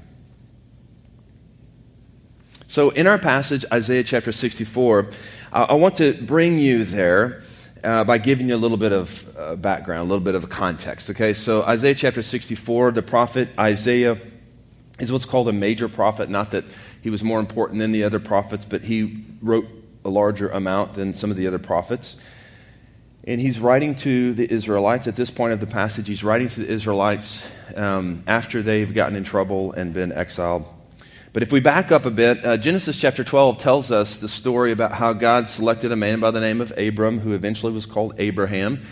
So, 2.66 2.90
in 2.90 3.06
our 3.06 3.18
passage, 3.18 3.64
Isaiah 3.72 4.02
chapter 4.02 4.32
64, 4.32 5.10
uh, 5.52 5.66
I 5.68 5.74
want 5.74 5.96
to 5.96 6.12
bring 6.14 6.58
you 6.58 6.84
there 6.84 7.44
uh, 7.84 8.02
by 8.02 8.18
giving 8.18 8.48
you 8.48 8.56
a 8.56 8.58
little 8.58 8.76
bit 8.76 8.92
of 8.92 9.36
uh, 9.38 9.54
background, 9.54 10.00
a 10.00 10.04
little 10.04 10.24
bit 10.24 10.34
of 10.34 10.48
context. 10.48 11.08
Okay, 11.10 11.34
so 11.34 11.62
Isaiah 11.62 11.94
chapter 11.94 12.22
64, 12.22 12.90
the 12.90 13.02
prophet 13.02 13.50
Isaiah 13.58 14.18
is 14.98 15.12
what's 15.12 15.24
called 15.24 15.48
a 15.48 15.52
major 15.52 15.88
prophet. 15.88 16.28
Not 16.28 16.50
that 16.50 16.64
he 17.04 17.10
was 17.10 17.22
more 17.22 17.38
important 17.38 17.78
than 17.78 17.92
the 17.92 18.02
other 18.02 18.18
prophets, 18.18 18.64
but 18.64 18.80
he 18.80 19.24
wrote 19.42 19.68
a 20.04 20.08
larger 20.08 20.48
amount 20.48 20.94
than 20.94 21.14
some 21.14 21.30
of 21.30 21.36
the 21.36 21.46
other 21.46 21.60
prophets. 21.60 22.16
And 23.24 23.40
he's 23.40 23.60
writing 23.60 23.94
to 23.96 24.34
the 24.34 24.50
Israelites 24.50 25.06
at 25.06 25.14
this 25.14 25.30
point 25.30 25.52
of 25.52 25.60
the 25.60 25.66
passage. 25.66 26.08
He's 26.08 26.24
writing 26.24 26.48
to 26.48 26.60
the 26.60 26.68
Israelites 26.68 27.46
um, 27.76 28.24
after 28.26 28.62
they've 28.62 28.92
gotten 28.92 29.16
in 29.16 29.22
trouble 29.24 29.72
and 29.72 29.92
been 29.92 30.10
exiled 30.10 30.66
but 31.34 31.42
if 31.42 31.50
we 31.50 31.58
back 31.58 31.90
up 31.90 32.06
a 32.06 32.12
bit, 32.12 32.46
uh, 32.46 32.56
Genesis 32.56 32.96
chapter 32.96 33.24
12 33.24 33.58
tells 33.58 33.90
us 33.90 34.18
the 34.18 34.28
story 34.28 34.70
about 34.70 34.92
how 34.92 35.12
God 35.12 35.48
selected 35.48 35.90
a 35.90 35.96
man 35.96 36.20
by 36.20 36.30
the 36.30 36.38
name 36.38 36.60
of 36.60 36.72
Abram, 36.78 37.18
who 37.18 37.34
eventually 37.34 37.72
was 37.72 37.86
called 37.86 38.14
Abraham 38.18 38.82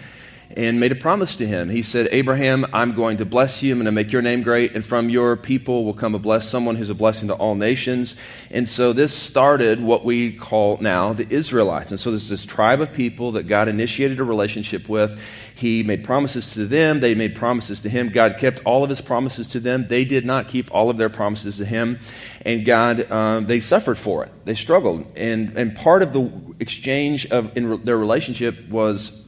and 0.56 0.80
made 0.80 0.92
a 0.92 0.96
promise 0.96 1.36
to 1.36 1.46
him. 1.46 1.68
He 1.68 1.82
said, 1.82 2.08
Abraham, 2.12 2.66
I'm 2.72 2.94
going 2.94 3.18
to 3.18 3.24
bless 3.24 3.62
you. 3.62 3.72
I'm 3.72 3.78
going 3.78 3.86
to 3.86 3.92
make 3.92 4.12
your 4.12 4.22
name 4.22 4.42
great, 4.42 4.74
and 4.74 4.84
from 4.84 5.08
your 5.08 5.36
people 5.36 5.84
will 5.84 5.94
come 5.94 6.14
a 6.14 6.18
bless, 6.18 6.48
someone 6.48 6.76
who's 6.76 6.90
a 6.90 6.94
blessing 6.94 7.28
to 7.28 7.34
all 7.34 7.54
nations. 7.54 8.16
And 8.50 8.68
so 8.68 8.92
this 8.92 9.14
started 9.14 9.82
what 9.82 10.04
we 10.04 10.32
call 10.32 10.78
now 10.78 11.12
the 11.12 11.26
Israelites. 11.28 11.90
And 11.90 12.00
so 12.00 12.10
there's 12.10 12.28
this 12.28 12.44
tribe 12.44 12.80
of 12.80 12.92
people 12.92 13.32
that 13.32 13.44
God 13.44 13.68
initiated 13.68 14.20
a 14.20 14.24
relationship 14.24 14.88
with. 14.88 15.18
He 15.54 15.82
made 15.82 16.04
promises 16.04 16.54
to 16.54 16.66
them, 16.66 17.00
they 17.00 17.14
made 17.14 17.36
promises 17.36 17.80
to 17.82 17.88
him. 17.88 18.08
God 18.08 18.38
kept 18.38 18.60
all 18.64 18.82
of 18.82 18.90
his 18.90 19.00
promises 19.00 19.48
to 19.48 19.60
them. 19.60 19.84
They 19.84 20.04
did 20.04 20.26
not 20.26 20.48
keep 20.48 20.72
all 20.72 20.90
of 20.90 20.96
their 20.96 21.10
promises 21.10 21.58
to 21.58 21.64
him. 21.64 21.98
And 22.44 22.64
God, 22.64 23.10
um, 23.10 23.46
they 23.46 23.60
suffered 23.60 23.96
for 23.98 24.24
it. 24.24 24.32
They 24.44 24.54
struggled. 24.54 25.06
And, 25.16 25.56
and 25.56 25.74
part 25.74 26.02
of 26.02 26.12
the 26.12 26.30
exchange 26.58 27.26
of 27.26 27.56
in 27.56 27.66
re- 27.66 27.76
their 27.78 27.96
relationship 27.96 28.68
was 28.68 29.22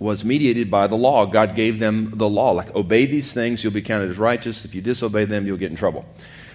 was 0.00 0.24
mediated 0.24 0.70
by 0.70 0.88
the 0.88 0.96
law. 0.96 1.26
God 1.26 1.54
gave 1.54 1.78
them 1.78 2.12
the 2.16 2.28
law, 2.28 2.50
like 2.50 2.74
obey 2.74 3.06
these 3.06 3.32
things, 3.32 3.62
you'll 3.62 3.72
be 3.72 3.82
counted 3.82 4.10
as 4.10 4.18
righteous. 4.18 4.64
If 4.64 4.74
you 4.74 4.80
disobey 4.80 5.26
them, 5.26 5.46
you'll 5.46 5.58
get 5.58 5.70
in 5.70 5.76
trouble. 5.76 6.06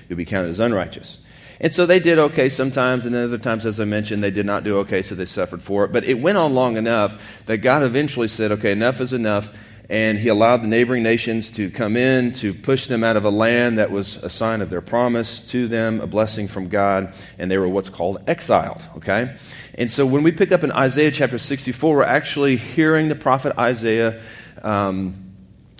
You'll 0.09 0.17
be 0.17 0.25
counted 0.25 0.49
as 0.49 0.59
unrighteous. 0.59 1.19
And 1.59 1.71
so 1.71 1.85
they 1.85 1.99
did 1.99 2.19
okay 2.19 2.49
sometimes, 2.49 3.05
and 3.05 3.15
then 3.15 3.23
other 3.23 3.37
times, 3.37 3.65
as 3.65 3.79
I 3.79 3.85
mentioned, 3.85 4.21
they 4.21 4.31
did 4.31 4.45
not 4.45 4.63
do 4.63 4.79
okay, 4.79 5.01
so 5.01 5.15
they 5.15 5.25
suffered 5.25 5.61
for 5.61 5.85
it. 5.85 5.93
But 5.93 6.03
it 6.03 6.19
went 6.19 6.37
on 6.37 6.53
long 6.53 6.75
enough 6.75 7.45
that 7.45 7.57
God 7.59 7.83
eventually 7.83 8.27
said, 8.27 8.51
okay, 8.51 8.71
enough 8.71 8.99
is 8.99 9.13
enough. 9.13 9.55
And 9.87 10.17
he 10.17 10.29
allowed 10.29 10.63
the 10.63 10.67
neighboring 10.67 11.03
nations 11.03 11.51
to 11.51 11.69
come 11.69 11.95
in 11.95 12.33
to 12.33 12.55
push 12.55 12.87
them 12.87 13.03
out 13.03 13.17
of 13.17 13.23
a 13.23 13.29
land 13.29 13.77
that 13.77 13.91
was 13.91 14.17
a 14.17 14.31
sign 14.31 14.61
of 14.61 14.71
their 14.71 14.81
promise 14.81 15.41
to 15.51 15.67
them, 15.67 16.01
a 16.01 16.07
blessing 16.07 16.47
from 16.47 16.69
God, 16.69 17.13
and 17.37 17.51
they 17.51 17.59
were 17.59 17.69
what's 17.69 17.89
called 17.89 18.17
exiled, 18.27 18.83
okay? 18.97 19.37
And 19.75 19.91
so 19.91 20.05
when 20.05 20.23
we 20.23 20.31
pick 20.31 20.51
up 20.51 20.63
in 20.63 20.71
Isaiah 20.71 21.11
chapter 21.11 21.37
64, 21.37 21.95
we're 21.97 22.03
actually 22.03 22.57
hearing 22.57 23.09
the 23.09 23.15
prophet 23.15 23.57
Isaiah 23.57 24.21
um, 24.63 25.33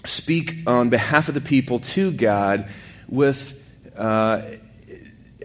speak 0.06 0.68
on 0.68 0.90
behalf 0.90 1.28
of 1.28 1.34
the 1.34 1.42
people 1.42 1.80
to 1.80 2.12
God 2.12 2.70
with. 3.08 3.62
Uh, 3.96 4.42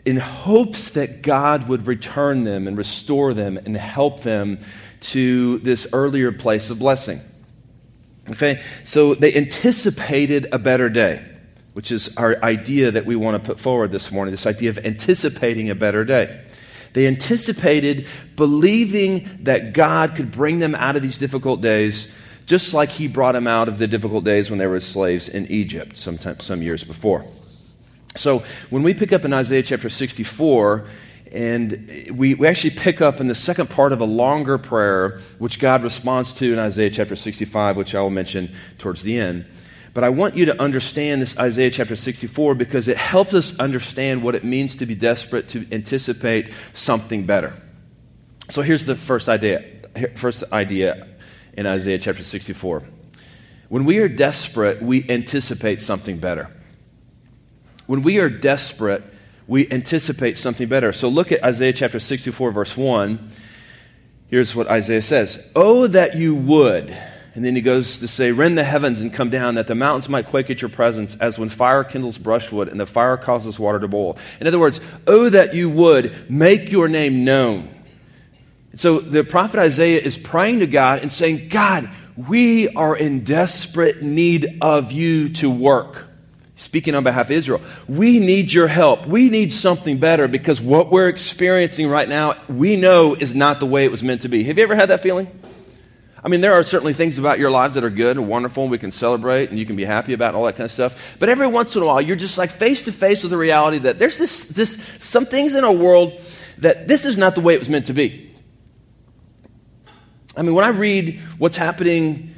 in 0.05 0.17
hopes 0.17 0.91
that 0.91 1.23
God 1.23 1.69
would 1.69 1.87
return 1.87 2.45
them 2.45 2.67
and 2.67 2.77
restore 2.77 3.35
them 3.35 3.59
and 3.59 3.77
help 3.77 4.21
them 4.23 4.59
to 5.01 5.59
this 5.59 5.87
earlier 5.93 6.33
place 6.33 6.71
of 6.71 6.79
blessing. 6.79 7.21
Okay, 8.29 8.63
so 8.85 9.15
they 9.15 9.35
anticipated 9.35 10.47
a 10.53 10.59
better 10.59 10.89
day, 10.89 11.25
which 11.73 11.91
is 11.91 12.17
our 12.17 12.43
idea 12.43 12.91
that 12.93 13.05
we 13.05 13.17
want 13.17 13.43
to 13.43 13.47
put 13.47 13.59
forward 13.59 13.91
this 13.91 14.13
morning 14.13 14.31
this 14.31 14.47
idea 14.47 14.71
of 14.71 14.79
anticipating 14.79 15.69
a 15.71 15.75
better 15.75 16.05
day. 16.05 16.45
They 16.93 17.07
anticipated 17.07 18.07
believing 18.37 19.29
that 19.45 19.73
God 19.73 20.17
could 20.17 20.31
bring 20.31 20.59
them 20.59 20.75
out 20.75 20.97
of 20.97 21.03
these 21.03 21.19
difficult 21.19 21.61
days, 21.61 22.13
just 22.47 22.75
like 22.75 22.91
He 22.91 23.09
brought 23.09 23.33
them 23.33 23.47
out 23.47 23.69
of 23.69 23.79
the 23.79 23.87
difficult 23.87 24.25
days 24.25 24.51
when 24.51 24.59
they 24.59 24.67
were 24.67 24.81
slaves 24.81 25.29
in 25.29 25.47
Egypt 25.47 25.97
sometime, 25.97 26.41
some 26.41 26.63
years 26.63 26.85
before. 26.85 27.25
So 28.17 28.43
when 28.71 28.83
we 28.83 28.95
pick 28.95 29.13
up 29.13 29.25
in 29.25 29.33
Isaiah 29.33 29.63
chapter 29.63 29.89
64, 29.89 30.85
and 31.33 32.09
we, 32.13 32.35
we 32.35 32.47
actually 32.49 32.71
pick 32.71 33.01
up 33.01 33.21
in 33.21 33.29
the 33.29 33.35
second 33.37 33.71
part 33.71 33.93
of 33.93 34.01
a 34.01 34.05
longer 34.05 34.59
prayer, 34.59 35.21
which 35.39 35.61
God 35.61 35.85
responds 35.85 36.35
to 36.35 36.53
in 36.53 36.59
Isaiah 36.59 36.91
chapter 36.91 37.15
65, 37.15 37.77
which 37.77 37.95
I 37.95 38.01
will 38.01 38.11
mention 38.11 38.53
towards 38.79 39.03
the 39.03 39.19
end. 39.19 39.47
But 40.01 40.07
I 40.07 40.09
want 40.09 40.35
you 40.35 40.47
to 40.47 40.59
understand 40.59 41.21
this 41.21 41.37
Isaiah 41.37 41.71
chapter 41.71 41.95
64 41.95 42.55
because 42.55 42.89
it 42.89 42.97
helps 42.97 43.35
us 43.35 43.59
understand 43.59 44.23
what 44.23 44.35
it 44.35 44.45
means 44.45 44.77
to 44.77 44.87
be 44.87 44.95
desperate, 44.95 45.49
to 45.49 45.67
anticipate 45.71 46.55
something 46.73 47.27
better. 47.27 47.55
So 48.49 48.63
here's 48.63 48.87
the 48.87 48.97
first 48.97 49.29
idea, 49.29 49.63
first 50.17 50.43
idea 50.55 51.07
in 51.53 51.67
Isaiah 51.67 51.99
chapter 51.99 52.25
64. 52.25 52.83
When 53.69 53.85
we 53.85 53.99
are 53.99 54.09
desperate, 54.09 54.81
we 54.81 55.05
anticipate 55.11 55.83
something 55.83 56.17
better. 56.17 56.49
When 57.85 58.01
we 58.01 58.21
are 58.21 58.31
desperate, 58.31 59.03
we 59.47 59.71
anticipate 59.71 60.39
something 60.39 60.67
better. 60.67 60.95
So 60.95 61.11
look 61.11 61.31
at 61.31 61.45
Isaiah 61.45 61.75
chapter 61.75 61.99
64, 61.99 62.53
verse 62.53 62.75
1. 62.75 63.31
Here's 64.29 64.57
what 64.57 64.67
Isaiah 64.67 65.03
says 65.03 65.47
Oh, 65.55 65.89
that 65.89 66.17
you 66.17 66.35
would. 66.35 66.97
And 67.35 67.45
then 67.45 67.55
he 67.55 67.63
goes 67.63 67.99
to 68.01 68.09
say, 68.09 68.33
Rend 68.33 68.59
the 68.59 68.65
heavens 68.65 69.01
and 69.01 69.13
come 69.13 69.31
down, 69.31 69.55
that 69.55 69.67
the 69.67 69.75
mountains 69.75 70.09
might 70.09 70.27
quake 70.27 70.51
at 70.51 70.61
your 70.61 70.69
presence, 70.69 71.17
as 71.17 71.39
when 71.39 71.49
fire 71.49 71.85
kindles 71.85 72.19
brushwood 72.19 72.69
and 72.69 72.81
the 72.81 72.87
fire 72.87 73.17
causes 73.17 73.59
water 73.59 73.79
to 73.79 73.89
boil. 73.89 74.19
In 74.41 74.47
other 74.47 74.59
words, 74.59 74.81
oh, 75.07 75.29
that 75.29 75.55
you 75.55 75.71
would 75.71 76.31
make 76.31 76.73
your 76.73 76.89
name 76.89 77.25
known. 77.25 77.73
So 78.75 79.01
the 79.01 79.25
prophet 79.25 79.61
Isaiah 79.61 80.01
is 80.01 80.17
praying 80.17 80.61
to 80.61 80.67
God 80.67 81.01
and 81.01 81.11
saying, 81.11 81.49
God, 81.49 81.89
we 82.17 82.69
are 82.75 82.97
in 82.97 83.25
desperate 83.25 84.03
need 84.03 84.59
of 84.61 84.93
you 84.93 85.31
to 85.35 85.51
work 85.51 86.07
speaking 86.61 86.95
on 86.95 87.03
behalf 87.03 87.27
of 87.27 87.31
Israel, 87.33 87.61
we 87.89 88.19
need 88.19 88.53
your 88.53 88.69
help. 88.69 89.07
We 89.07 89.31
need 89.31 89.53
something 89.53 89.99
better 89.99 90.29
because 90.29 90.61
what 90.61 90.91
we're 90.91 91.09
experiencing 91.09 91.89
right 91.89 92.09
now, 92.09 92.37
we 92.49 92.77
know 92.77 93.15
is 93.15 93.35
not 93.35 93.61
the 93.61 93.67
way 93.67 93.85
it 93.85 93.91
was 93.91 94.03
meant 94.03 94.23
to 94.23 94.29
be. 94.29 94.45
Have 94.45 94.59
you 94.59 94.65
ever 94.65 94.77
had 94.77 94.91
that 94.91 95.01
feeling? 95.01 95.29
I 96.23 96.29
mean, 96.29 96.43
there 96.43 96.53
are 96.53 96.63
certainly 96.63 96.93
things 96.93 97.19
about 97.19 97.39
your 97.39 97.51
lives 97.51 97.75
that 97.75 97.85
are 97.85 97.91
good 97.91 98.19
and 98.19 98.29
wonderful, 98.29 98.65
and 98.65 98.71
we 98.71 98.79
can 98.79 98.91
celebrate 98.91 99.49
and 99.51 99.59
you 99.59 99.65
can 99.65 99.77
be 99.77 99.85
happy 99.85 100.13
about 100.13 100.29
and 100.29 100.37
all 100.37 100.45
that 100.45 100.57
kind 100.57 100.67
of 100.67 100.71
stuff. 100.71 101.17
But 101.19 101.31
every 101.31 101.47
once 101.47 101.75
in 101.77 101.83
a 101.83 101.87
while, 101.87 102.01
you're 102.01 102.17
just 102.17 102.37
like 102.37 102.51
face 102.51 102.85
to 102.85 102.93
face 102.93 103.23
with 103.23 103.31
the 103.31 103.39
reality 103.39 103.79
that 103.79 103.99
there's 103.99 104.19
this, 104.19 104.45
this, 104.45 104.83
some 104.99 105.25
things 105.25 105.55
in 105.55 105.65
our 105.65 105.73
world 105.73 106.21
that 106.59 106.89
this 106.89 107.07
is 107.07 107.17
not 107.17 107.35
the 107.35 107.41
way 107.41 107.55
it 107.55 107.59
was 107.59 107.71
meant 107.71 107.87
to 107.87 107.95
be. 107.95 108.35
I 110.37 110.43
mean, 110.43 110.55
when 110.55 110.65
I 110.65 110.69
read 110.69 111.21
what's 111.39 111.57
happening, 111.57 112.35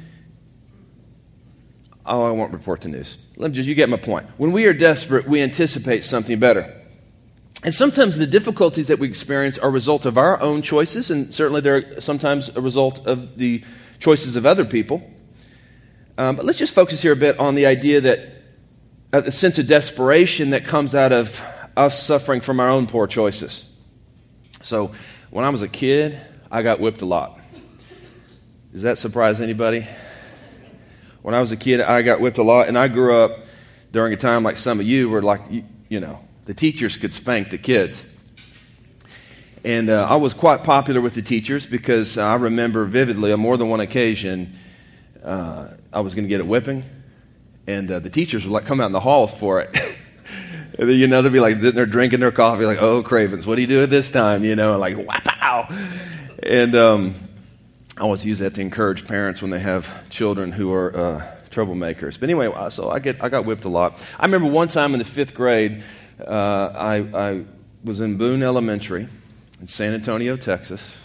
oh, 2.05 2.23
I 2.23 2.31
won't 2.31 2.53
report 2.53 2.81
the 2.81 2.89
news. 2.89 3.17
Let 3.35 3.51
me 3.51 3.55
just, 3.55 3.67
you 3.67 3.75
get 3.75 3.89
my 3.89 3.97
point. 3.97 4.27
When 4.37 4.53
we 4.53 4.65
are 4.65 4.73
desperate, 4.73 5.27
we 5.27 5.41
anticipate 5.41 6.05
something 6.05 6.39
better. 6.39 6.82
And 7.63 7.73
sometimes 7.73 8.17
the 8.17 8.27
difficulties 8.27 8.87
that 8.87 8.99
we 8.99 9.07
experience 9.07 9.57
are 9.57 9.69
a 9.69 9.71
result 9.71 10.05
of 10.05 10.17
our 10.17 10.41
own 10.41 10.61
choices, 10.61 11.09
and 11.09 11.33
certainly 11.33 11.61
they're 11.61 12.01
sometimes 12.01 12.49
a 12.55 12.61
result 12.61 13.07
of 13.07 13.37
the 13.37 13.63
choices 13.99 14.35
of 14.35 14.45
other 14.45 14.65
people. 14.65 15.09
Um, 16.17 16.35
but 16.35 16.45
let's 16.45 16.59
just 16.59 16.73
focus 16.73 17.01
here 17.01 17.13
a 17.13 17.15
bit 17.15 17.39
on 17.39 17.55
the 17.55 17.65
idea 17.65 18.01
that 18.01 18.19
uh, 19.13 19.21
the 19.21 19.31
sense 19.31 19.59
of 19.59 19.67
desperation 19.67 20.49
that 20.49 20.65
comes 20.65 20.93
out 20.93 21.13
of 21.13 21.41
us 21.77 22.03
suffering 22.03 22.41
from 22.41 22.59
our 22.59 22.69
own 22.69 22.85
poor 22.85 23.07
choices. 23.07 23.63
So, 24.61 24.91
when 25.29 25.45
I 25.45 25.49
was 25.49 25.61
a 25.61 25.67
kid, 25.67 26.19
I 26.51 26.61
got 26.61 26.79
whipped 26.79 27.01
a 27.01 27.05
lot. 27.05 27.39
Does 28.71 28.83
that 28.83 28.97
surprise 28.97 29.39
anybody? 29.41 29.87
when 31.23 31.33
I 31.33 31.39
was 31.39 31.51
a 31.51 31.57
kid, 31.57 31.79
I 31.79 32.01
got 32.01 32.19
whipped 32.19 32.37
a 32.37 32.43
lot, 32.43 32.67
and 32.67 32.77
I 32.77 32.89
grew 32.89 33.15
up 33.15 33.45
during 33.91 34.13
a 34.13 34.17
time 34.17 34.43
like 34.43 34.57
some 34.57 34.79
of 34.79 34.85
you 34.85 35.09
were 35.09 35.21
like, 35.21 35.41
you, 35.49 35.63
you 35.87 35.99
know, 35.99 36.19
the 36.45 36.53
teachers 36.53 36.97
could 36.97 37.13
spank 37.13 37.49
the 37.49 37.57
kids. 37.57 38.05
And 39.63 39.89
uh, 39.89 40.05
I 40.09 40.17
was 40.17 40.33
quite 40.33 40.63
popular 40.63 40.99
with 40.99 41.15
the 41.15 41.21
teachers 41.21 41.65
because 41.65 42.17
I 42.17 42.35
remember 42.35 42.85
vividly 42.85 43.31
on 43.31 43.39
more 43.39 43.55
than 43.55 43.69
one 43.69 43.79
occasion 43.79 44.53
uh, 45.23 45.69
I 45.93 46.01
was 46.01 46.15
going 46.15 46.25
to 46.25 46.29
get 46.29 46.41
a 46.41 46.45
whipping, 46.45 46.83
and 47.65 47.89
uh, 47.89 47.99
the 47.99 48.09
teachers 48.09 48.43
would 48.43 48.51
like 48.51 48.65
come 48.65 48.81
out 48.81 48.87
in 48.87 48.91
the 48.91 48.99
hall 48.99 49.27
for 49.27 49.61
it. 49.61 49.77
you 50.79 51.07
know, 51.07 51.21
they'd 51.21 51.31
be 51.31 51.39
like 51.39 51.59
they're 51.61 51.85
drinking 51.85 52.19
their 52.19 52.31
coffee, 52.31 52.65
like, 52.65 52.81
"Oh, 52.81 53.03
Cravens, 53.03 53.47
what 53.47 53.55
do 53.55 53.61
you 53.61 53.67
do 53.67 53.83
at 53.83 53.89
this 53.89 54.11
time?" 54.11 54.43
You 54.43 54.57
know, 54.57 54.77
like, 54.77 54.97
"Wow!" 54.97 55.69
And 56.41 56.75
um, 56.75 57.15
I 57.97 58.01
always 58.01 58.25
use 58.25 58.39
that 58.39 58.55
to 58.55 58.61
encourage 58.61 59.07
parents 59.07 59.41
when 59.41 59.51
they 59.51 59.59
have 59.59 60.09
children 60.09 60.51
who 60.51 60.73
are 60.73 60.97
uh, 60.97 61.35
troublemakers. 61.51 62.19
But 62.19 62.29
anyway, 62.29 62.51
so 62.69 62.89
I, 62.89 62.99
get, 62.99 63.23
I 63.23 63.29
got 63.29 63.45
whipped 63.45 63.65
a 63.65 63.69
lot. 63.69 64.03
I 64.19 64.25
remember 64.25 64.47
one 64.47 64.67
time 64.67 64.93
in 64.93 64.99
the 64.99 65.05
fifth 65.05 65.33
grade, 65.33 65.83
uh, 66.19 66.71
I, 66.75 66.95
I 67.13 67.45
was 67.83 68.01
in 68.01 68.17
Boone 68.17 68.43
Elementary 68.43 69.07
in 69.59 69.67
San 69.67 69.93
Antonio, 69.93 70.35
Texas. 70.35 70.99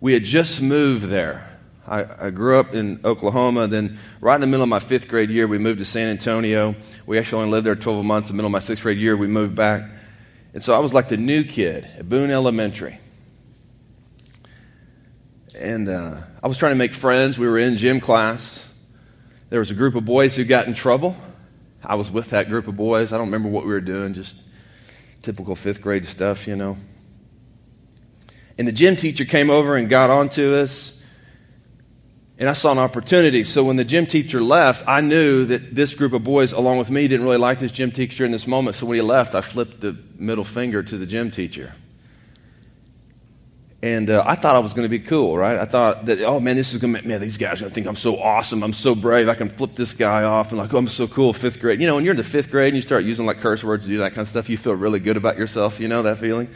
We 0.00 0.12
had 0.12 0.24
just 0.24 0.60
moved 0.60 1.06
there. 1.06 1.50
I, 1.86 2.26
I, 2.26 2.30
grew 2.30 2.58
up 2.58 2.74
in 2.74 3.00
Oklahoma. 3.04 3.68
Then, 3.68 3.98
right 4.20 4.34
in 4.34 4.40
the 4.40 4.46
middle 4.46 4.62
of 4.62 4.70
my 4.70 4.78
fifth 4.78 5.08
grade 5.08 5.28
year, 5.28 5.46
we 5.46 5.58
moved 5.58 5.80
to 5.80 5.84
San 5.84 6.08
Antonio. 6.08 6.74
We 7.06 7.18
actually 7.18 7.42
only 7.42 7.52
lived 7.52 7.66
there 7.66 7.76
12 7.76 8.04
months. 8.04 8.30
In 8.30 8.36
the 8.36 8.38
middle 8.38 8.48
of 8.48 8.52
my 8.52 8.60
sixth 8.60 8.82
grade 8.82 8.98
year, 8.98 9.16
we 9.16 9.26
moved 9.26 9.54
back. 9.54 9.90
And 10.54 10.64
so 10.64 10.74
I 10.74 10.78
was 10.78 10.94
like 10.94 11.08
the 11.08 11.16
new 11.18 11.44
kid 11.44 11.86
at 11.98 12.08
Boone 12.08 12.30
Elementary 12.30 13.00
and 15.54 15.88
uh, 15.88 16.16
I 16.42 16.48
was 16.48 16.58
trying 16.58 16.72
to 16.72 16.76
make 16.76 16.94
friends. 16.94 17.38
We 17.38 17.46
were 17.46 17.58
in 17.58 17.76
gym 17.76 18.00
class. 18.00 18.68
There 19.50 19.60
was 19.60 19.70
a 19.70 19.74
group 19.74 19.94
of 19.94 20.04
boys 20.04 20.34
who 20.36 20.44
got 20.44 20.66
in 20.66 20.74
trouble. 20.74 21.16
I 21.86 21.94
was 21.96 22.10
with 22.10 22.30
that 22.30 22.48
group 22.48 22.68
of 22.68 22.76
boys. 22.76 23.12
I 23.12 23.18
don't 23.18 23.26
remember 23.26 23.48
what 23.48 23.64
we 23.64 23.72
were 23.72 23.80
doing, 23.80 24.14
just 24.14 24.36
typical 25.22 25.54
fifth 25.54 25.80
grade 25.80 26.04
stuff, 26.06 26.46
you 26.46 26.56
know. 26.56 26.76
And 28.58 28.68
the 28.68 28.72
gym 28.72 28.96
teacher 28.96 29.24
came 29.24 29.50
over 29.50 29.76
and 29.76 29.88
got 29.88 30.10
onto 30.10 30.54
us. 30.54 31.00
And 32.36 32.48
I 32.48 32.52
saw 32.52 32.72
an 32.72 32.78
opportunity. 32.78 33.44
So 33.44 33.64
when 33.64 33.76
the 33.76 33.84
gym 33.84 34.06
teacher 34.06 34.40
left, 34.40 34.86
I 34.88 35.00
knew 35.00 35.44
that 35.46 35.74
this 35.74 35.94
group 35.94 36.12
of 36.12 36.24
boys, 36.24 36.52
along 36.52 36.78
with 36.78 36.90
me, 36.90 37.06
didn't 37.06 37.24
really 37.24 37.38
like 37.38 37.60
this 37.60 37.70
gym 37.70 37.92
teacher 37.92 38.24
in 38.24 38.32
this 38.32 38.46
moment. 38.46 38.76
So 38.76 38.86
when 38.86 38.96
he 38.96 39.02
left, 39.02 39.34
I 39.34 39.40
flipped 39.40 39.80
the 39.80 39.96
middle 40.16 40.44
finger 40.44 40.82
to 40.82 40.98
the 40.98 41.06
gym 41.06 41.30
teacher. 41.30 41.74
And 43.84 44.08
uh, 44.08 44.24
I 44.26 44.34
thought 44.34 44.56
I 44.56 44.60
was 44.60 44.72
going 44.72 44.86
to 44.86 44.88
be 44.88 44.98
cool, 44.98 45.36
right? 45.36 45.58
I 45.58 45.66
thought 45.66 46.06
that, 46.06 46.22
oh 46.22 46.40
man, 46.40 46.56
this 46.56 46.72
is 46.72 46.80
going 46.80 46.94
to, 46.94 47.06
man, 47.06 47.20
these 47.20 47.36
guys 47.36 47.60
are 47.60 47.64
going 47.64 47.70
to 47.70 47.74
think 47.74 47.86
I'm 47.86 47.96
so 47.96 48.18
awesome. 48.18 48.62
I'm 48.62 48.72
so 48.72 48.94
brave. 48.94 49.28
I 49.28 49.34
can 49.34 49.50
flip 49.50 49.74
this 49.74 49.92
guy 49.92 50.22
off 50.22 50.52
and 50.52 50.58
like, 50.58 50.72
oh, 50.72 50.78
I'm 50.78 50.88
so 50.88 51.06
cool, 51.06 51.34
fifth 51.34 51.60
grade. 51.60 51.82
You 51.82 51.86
know, 51.86 51.96
when 51.96 52.04
you're 52.04 52.12
in 52.12 52.16
the 52.16 52.24
fifth 52.24 52.50
grade 52.50 52.68
and 52.68 52.76
you 52.76 52.80
start 52.80 53.04
using 53.04 53.26
like 53.26 53.40
curse 53.40 53.62
words 53.62 53.84
to 53.84 53.90
do 53.90 53.98
that 53.98 54.12
kind 54.12 54.20
of 54.20 54.28
stuff, 54.28 54.48
you 54.48 54.56
feel 54.56 54.72
really 54.72 55.00
good 55.00 55.18
about 55.18 55.36
yourself. 55.36 55.80
You 55.80 55.88
know 55.88 56.02
that 56.04 56.16
feeling? 56.16 56.48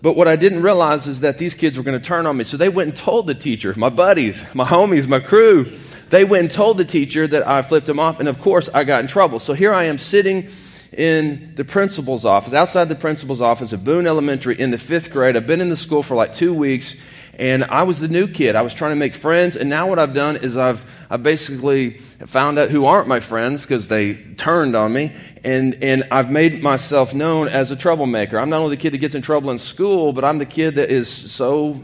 But 0.00 0.12
what 0.12 0.28
I 0.28 0.36
didn't 0.36 0.62
realize 0.62 1.08
is 1.08 1.18
that 1.20 1.38
these 1.38 1.56
kids 1.56 1.76
were 1.76 1.82
going 1.82 2.00
to 2.00 2.06
turn 2.06 2.26
on 2.26 2.36
me. 2.36 2.44
So 2.44 2.56
they 2.56 2.68
went 2.68 2.90
and 2.90 2.96
told 2.96 3.26
the 3.26 3.34
teacher, 3.34 3.74
my 3.76 3.90
buddies, 3.90 4.40
my 4.54 4.64
homies, 4.64 5.08
my 5.08 5.18
crew, 5.18 5.76
they 6.10 6.24
went 6.24 6.42
and 6.42 6.50
told 6.52 6.78
the 6.78 6.84
teacher 6.84 7.26
that 7.26 7.44
I 7.44 7.62
flipped 7.62 7.88
him 7.88 7.98
off. 7.98 8.20
And 8.20 8.28
of 8.28 8.40
course, 8.40 8.68
I 8.72 8.84
got 8.84 9.00
in 9.00 9.08
trouble. 9.08 9.40
So 9.40 9.52
here 9.52 9.74
I 9.74 9.84
am 9.86 9.98
sitting 9.98 10.48
in 10.92 11.54
the 11.56 11.64
principal's 11.64 12.24
office, 12.24 12.52
outside 12.52 12.88
the 12.88 12.94
principal's 12.94 13.40
office 13.40 13.72
at 13.72 13.84
Boone 13.84 14.06
Elementary 14.06 14.58
in 14.58 14.70
the 14.70 14.78
fifth 14.78 15.10
grade. 15.10 15.36
I've 15.36 15.46
been 15.46 15.60
in 15.60 15.70
the 15.70 15.76
school 15.76 16.02
for 16.02 16.14
like 16.14 16.32
two 16.32 16.52
weeks, 16.52 17.00
and 17.38 17.64
I 17.64 17.84
was 17.84 17.98
the 17.98 18.08
new 18.08 18.28
kid. 18.28 18.56
I 18.56 18.62
was 18.62 18.74
trying 18.74 18.92
to 18.92 18.96
make 18.96 19.14
friends, 19.14 19.56
and 19.56 19.70
now 19.70 19.88
what 19.88 19.98
I've 19.98 20.12
done 20.12 20.36
is 20.36 20.56
I've, 20.56 20.84
I've 21.08 21.22
basically 21.22 21.92
found 22.26 22.58
out 22.58 22.70
who 22.70 22.84
aren't 22.84 23.08
my 23.08 23.20
friends 23.20 23.62
because 23.62 23.88
they 23.88 24.14
turned 24.14 24.76
on 24.76 24.92
me, 24.92 25.12
and, 25.42 25.82
and 25.82 26.04
I've 26.10 26.30
made 26.30 26.62
myself 26.62 27.14
known 27.14 27.48
as 27.48 27.70
a 27.70 27.76
troublemaker. 27.76 28.38
I'm 28.38 28.50
not 28.50 28.60
only 28.60 28.76
the 28.76 28.82
kid 28.82 28.92
that 28.92 28.98
gets 28.98 29.14
in 29.14 29.22
trouble 29.22 29.50
in 29.50 29.58
school, 29.58 30.12
but 30.12 30.24
I'm 30.24 30.38
the 30.38 30.46
kid 30.46 30.74
that 30.74 30.90
is 30.90 31.08
so 31.08 31.82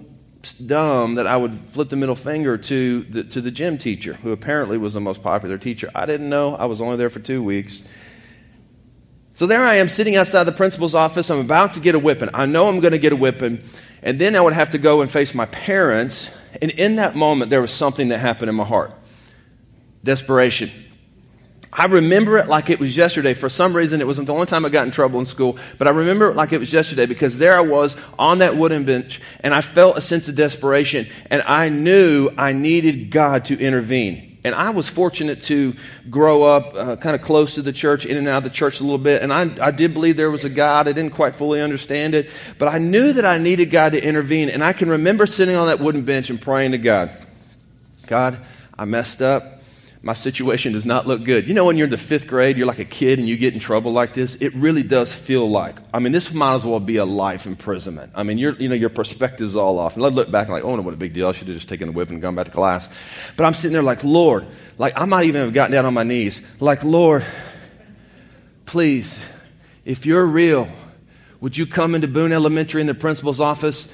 dumb 0.66 1.14
that 1.16 1.26
I 1.26 1.36
would 1.36 1.58
flip 1.70 1.88
the 1.88 1.96
middle 1.96 2.14
finger 2.14 2.58
to 2.58 3.00
the, 3.00 3.24
to 3.24 3.40
the 3.40 3.50
gym 3.50 3.78
teacher, 3.78 4.14
who 4.14 4.32
apparently 4.32 4.76
was 4.76 4.94
the 4.94 5.00
most 5.00 5.22
popular 5.22 5.56
teacher. 5.56 5.90
I 5.94 6.04
didn't 6.04 6.28
know. 6.28 6.56
I 6.56 6.66
was 6.66 6.80
only 6.82 6.96
there 6.96 7.10
for 7.10 7.20
two 7.20 7.42
weeks. 7.42 7.82
So 9.38 9.46
there 9.46 9.64
I 9.64 9.76
am 9.76 9.88
sitting 9.88 10.16
outside 10.16 10.42
the 10.42 10.50
principal's 10.52 10.96
office. 10.96 11.30
I'm 11.30 11.38
about 11.38 11.74
to 11.74 11.80
get 11.80 11.94
a 11.94 11.98
whipping. 12.00 12.28
I 12.34 12.44
know 12.44 12.68
I'm 12.68 12.80
going 12.80 12.90
to 12.90 12.98
get 12.98 13.12
a 13.12 13.16
whipping. 13.16 13.62
And 14.02 14.20
then 14.20 14.34
I 14.34 14.40
would 14.40 14.52
have 14.52 14.70
to 14.70 14.78
go 14.78 15.00
and 15.00 15.08
face 15.08 15.32
my 15.32 15.46
parents. 15.46 16.34
And 16.60 16.72
in 16.72 16.96
that 16.96 17.14
moment, 17.14 17.48
there 17.48 17.60
was 17.60 17.72
something 17.72 18.08
that 18.08 18.18
happened 18.18 18.48
in 18.48 18.56
my 18.56 18.64
heart 18.64 18.92
desperation. 20.02 20.72
I 21.72 21.84
remember 21.84 22.36
it 22.38 22.48
like 22.48 22.68
it 22.68 22.80
was 22.80 22.96
yesterday. 22.96 23.32
For 23.32 23.48
some 23.48 23.76
reason, 23.76 24.00
it 24.00 24.08
wasn't 24.08 24.26
the 24.26 24.34
only 24.34 24.46
time 24.46 24.64
I 24.64 24.70
got 24.70 24.86
in 24.86 24.90
trouble 24.90 25.20
in 25.20 25.26
school, 25.26 25.56
but 25.78 25.86
I 25.86 25.92
remember 25.92 26.30
it 26.30 26.34
like 26.34 26.52
it 26.52 26.58
was 26.58 26.72
yesterday 26.72 27.06
because 27.06 27.38
there 27.38 27.56
I 27.56 27.60
was 27.60 27.96
on 28.18 28.38
that 28.38 28.56
wooden 28.56 28.84
bench 28.84 29.20
and 29.38 29.54
I 29.54 29.60
felt 29.60 29.96
a 29.96 30.00
sense 30.00 30.26
of 30.26 30.34
desperation 30.34 31.06
and 31.30 31.42
I 31.42 31.68
knew 31.68 32.28
I 32.36 32.54
needed 32.54 33.12
God 33.12 33.44
to 33.44 33.60
intervene. 33.60 34.27
And 34.48 34.56
I 34.56 34.70
was 34.70 34.88
fortunate 34.88 35.42
to 35.42 35.74
grow 36.10 36.42
up 36.42 36.74
uh, 36.74 36.96
kind 36.96 37.14
of 37.14 37.22
close 37.22 37.54
to 37.54 37.62
the 37.62 37.72
church, 37.72 38.04
in 38.04 38.16
and 38.16 38.26
out 38.26 38.38
of 38.38 38.44
the 38.44 38.50
church 38.50 38.80
a 38.80 38.82
little 38.82 38.98
bit. 38.98 39.22
And 39.22 39.32
I, 39.32 39.68
I 39.68 39.70
did 39.70 39.94
believe 39.94 40.16
there 40.16 40.30
was 40.30 40.44
a 40.44 40.50
God. 40.50 40.88
I 40.88 40.92
didn't 40.92 41.12
quite 41.12 41.36
fully 41.36 41.60
understand 41.60 42.14
it. 42.14 42.28
But 42.58 42.68
I 42.68 42.78
knew 42.78 43.12
that 43.12 43.24
I 43.24 43.38
needed 43.38 43.66
God 43.66 43.92
to 43.92 44.02
intervene. 44.02 44.48
And 44.48 44.64
I 44.64 44.72
can 44.72 44.88
remember 44.88 45.26
sitting 45.26 45.54
on 45.54 45.68
that 45.68 45.78
wooden 45.78 46.02
bench 46.02 46.30
and 46.30 46.40
praying 46.40 46.72
to 46.72 46.78
God 46.78 47.10
God, 48.08 48.40
I 48.78 48.86
messed 48.86 49.20
up 49.20 49.57
my 50.00 50.12
situation 50.12 50.72
does 50.72 50.86
not 50.86 51.06
look 51.06 51.24
good. 51.24 51.48
You 51.48 51.54
know, 51.54 51.64
when 51.64 51.76
you're 51.76 51.86
in 51.86 51.90
the 51.90 51.98
fifth 51.98 52.28
grade, 52.28 52.56
you're 52.56 52.66
like 52.66 52.78
a 52.78 52.84
kid 52.84 53.18
and 53.18 53.28
you 53.28 53.36
get 53.36 53.52
in 53.52 53.60
trouble 53.60 53.92
like 53.92 54.14
this, 54.14 54.36
it 54.36 54.54
really 54.54 54.84
does 54.84 55.12
feel 55.12 55.48
like, 55.50 55.76
I 55.92 55.98
mean, 55.98 56.12
this 56.12 56.32
might 56.32 56.54
as 56.54 56.64
well 56.64 56.78
be 56.78 56.96
a 56.98 57.04
life 57.04 57.46
imprisonment. 57.46 58.12
I 58.14 58.22
mean, 58.22 58.38
you 58.38 58.54
you 58.58 58.68
know, 58.68 58.76
your 58.76 58.90
perspective's 58.90 59.56
all 59.56 59.78
off. 59.78 59.96
And 59.96 60.04
I 60.04 60.08
look 60.08 60.30
back 60.30 60.46
and 60.46 60.54
like, 60.54 60.62
oh, 60.62 60.76
no, 60.76 60.82
what 60.82 60.94
a 60.94 60.96
big 60.96 61.14
deal. 61.14 61.28
I 61.28 61.32
should 61.32 61.48
have 61.48 61.56
just 61.56 61.68
taken 61.68 61.88
the 61.88 61.92
whip 61.92 62.10
and 62.10 62.22
gone 62.22 62.36
back 62.36 62.46
to 62.46 62.52
class. 62.52 62.88
But 63.36 63.44
I'm 63.44 63.54
sitting 63.54 63.72
there 63.72 63.82
like, 63.82 64.04
Lord, 64.04 64.46
like, 64.78 64.96
I 64.96 65.04
might 65.04 65.24
even 65.24 65.42
have 65.42 65.52
gotten 65.52 65.72
down 65.72 65.84
on 65.84 65.94
my 65.94 66.04
knees. 66.04 66.40
Like, 66.60 66.84
Lord, 66.84 67.26
please, 68.66 69.26
if 69.84 70.06
you're 70.06 70.26
real, 70.26 70.68
would 71.40 71.56
you 71.56 71.66
come 71.66 71.96
into 71.96 72.06
Boone 72.06 72.32
Elementary 72.32 72.80
in 72.80 72.86
the 72.86 72.94
principal's 72.94 73.40
office 73.40 73.92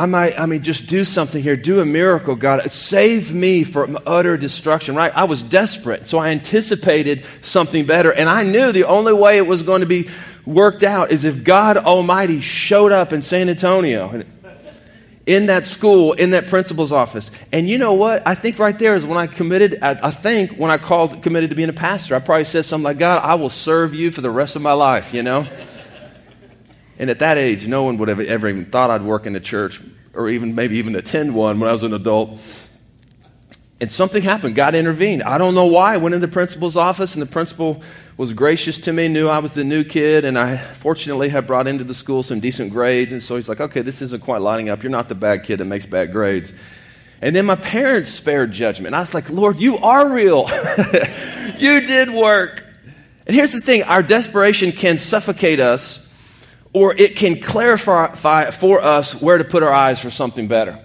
I 0.00 0.06
might, 0.06 0.40
I 0.40 0.46
mean, 0.46 0.62
just 0.62 0.86
do 0.86 1.04
something 1.04 1.42
here. 1.42 1.56
Do 1.56 1.80
a 1.80 1.84
miracle, 1.84 2.34
God. 2.34 2.72
Save 2.72 3.34
me 3.34 3.64
from 3.64 3.98
utter 4.06 4.38
destruction, 4.38 4.96
right? 4.96 5.14
I 5.14 5.24
was 5.24 5.42
desperate. 5.42 6.08
So 6.08 6.16
I 6.16 6.30
anticipated 6.30 7.26
something 7.42 7.84
better. 7.84 8.10
And 8.10 8.26
I 8.26 8.42
knew 8.42 8.72
the 8.72 8.84
only 8.84 9.12
way 9.12 9.36
it 9.36 9.46
was 9.46 9.62
going 9.62 9.80
to 9.80 9.86
be 9.86 10.08
worked 10.46 10.84
out 10.84 11.12
is 11.12 11.26
if 11.26 11.44
God 11.44 11.76
Almighty 11.76 12.40
showed 12.40 12.92
up 12.92 13.12
in 13.12 13.20
San 13.20 13.50
Antonio, 13.50 14.24
in 15.26 15.46
that 15.46 15.66
school, 15.66 16.14
in 16.14 16.30
that 16.30 16.46
principal's 16.46 16.92
office. 16.92 17.30
And 17.52 17.68
you 17.68 17.76
know 17.76 17.92
what? 17.92 18.26
I 18.26 18.34
think 18.34 18.58
right 18.58 18.78
there 18.78 18.94
is 18.94 19.04
when 19.04 19.18
I 19.18 19.26
committed, 19.26 19.80
I, 19.82 20.10
think 20.12 20.52
when 20.52 20.70
I 20.70 20.78
called, 20.78 21.22
committed 21.22 21.50
to 21.50 21.56
being 21.56 21.68
a 21.68 21.74
pastor, 21.74 22.14
I 22.14 22.20
probably 22.20 22.44
said 22.44 22.64
something 22.64 22.84
like, 22.84 22.98
God, 22.98 23.22
I 23.22 23.34
will 23.34 23.50
serve 23.50 23.94
you 23.94 24.10
for 24.12 24.22
the 24.22 24.30
rest 24.30 24.56
of 24.56 24.62
my 24.62 24.72
life, 24.72 25.12
you 25.12 25.22
know? 25.22 25.46
And 27.00 27.08
at 27.08 27.20
that 27.20 27.38
age, 27.38 27.66
no 27.66 27.82
one 27.82 27.96
would 27.96 28.08
have 28.08 28.20
ever 28.20 28.46
even 28.46 28.66
thought 28.66 28.90
I'd 28.90 29.00
work 29.00 29.24
in 29.24 29.34
a 29.34 29.40
church 29.40 29.80
or 30.12 30.28
even 30.28 30.54
maybe 30.54 30.76
even 30.76 30.94
attend 30.94 31.34
one 31.34 31.58
when 31.58 31.66
I 31.66 31.72
was 31.72 31.82
an 31.82 31.94
adult. 31.94 32.38
And 33.80 33.90
something 33.90 34.22
happened. 34.22 34.54
God 34.54 34.74
intervened. 34.74 35.22
I 35.22 35.38
don't 35.38 35.54
know 35.54 35.64
why. 35.64 35.94
I 35.94 35.96
went 35.96 36.14
in 36.14 36.20
the 36.20 36.28
principal's 36.28 36.76
office, 36.76 37.14
and 37.14 37.22
the 37.22 37.26
principal 37.26 37.82
was 38.18 38.34
gracious 38.34 38.78
to 38.80 38.92
me, 38.92 39.08
knew 39.08 39.28
I 39.28 39.38
was 39.38 39.52
the 39.52 39.64
new 39.64 39.82
kid, 39.82 40.26
and 40.26 40.38
I 40.38 40.58
fortunately 40.58 41.30
had 41.30 41.46
brought 41.46 41.66
into 41.66 41.84
the 41.84 41.94
school 41.94 42.22
some 42.22 42.38
decent 42.38 42.70
grades. 42.70 43.12
And 43.12 43.22
so 43.22 43.36
he's 43.36 43.48
like, 43.48 43.60
okay, 43.60 43.80
this 43.80 44.02
isn't 44.02 44.22
quite 44.22 44.42
lining 44.42 44.68
up. 44.68 44.82
You're 44.82 44.92
not 44.92 45.08
the 45.08 45.14
bad 45.14 45.44
kid 45.44 45.56
that 45.60 45.64
makes 45.64 45.86
bad 45.86 46.12
grades. 46.12 46.52
And 47.22 47.34
then 47.34 47.46
my 47.46 47.56
parents 47.56 48.10
spared 48.10 48.52
judgment. 48.52 48.94
I 48.94 49.00
was 49.00 49.14
like, 49.14 49.30
Lord, 49.30 49.58
you 49.58 49.78
are 49.78 50.12
real. 50.12 50.50
you 51.56 51.80
did 51.80 52.10
work. 52.10 52.62
And 53.26 53.34
here's 53.34 53.52
the 53.52 53.62
thing 53.62 53.84
our 53.84 54.02
desperation 54.02 54.72
can 54.72 54.98
suffocate 54.98 55.60
us 55.60 56.06
or 56.72 56.94
it 56.96 57.16
can 57.16 57.40
clarify 57.40 58.50
for 58.50 58.82
us 58.82 59.20
where 59.20 59.38
to 59.38 59.44
put 59.44 59.62
our 59.62 59.72
eyes 59.72 59.98
for 59.98 60.10
something 60.10 60.46
better. 60.48 60.78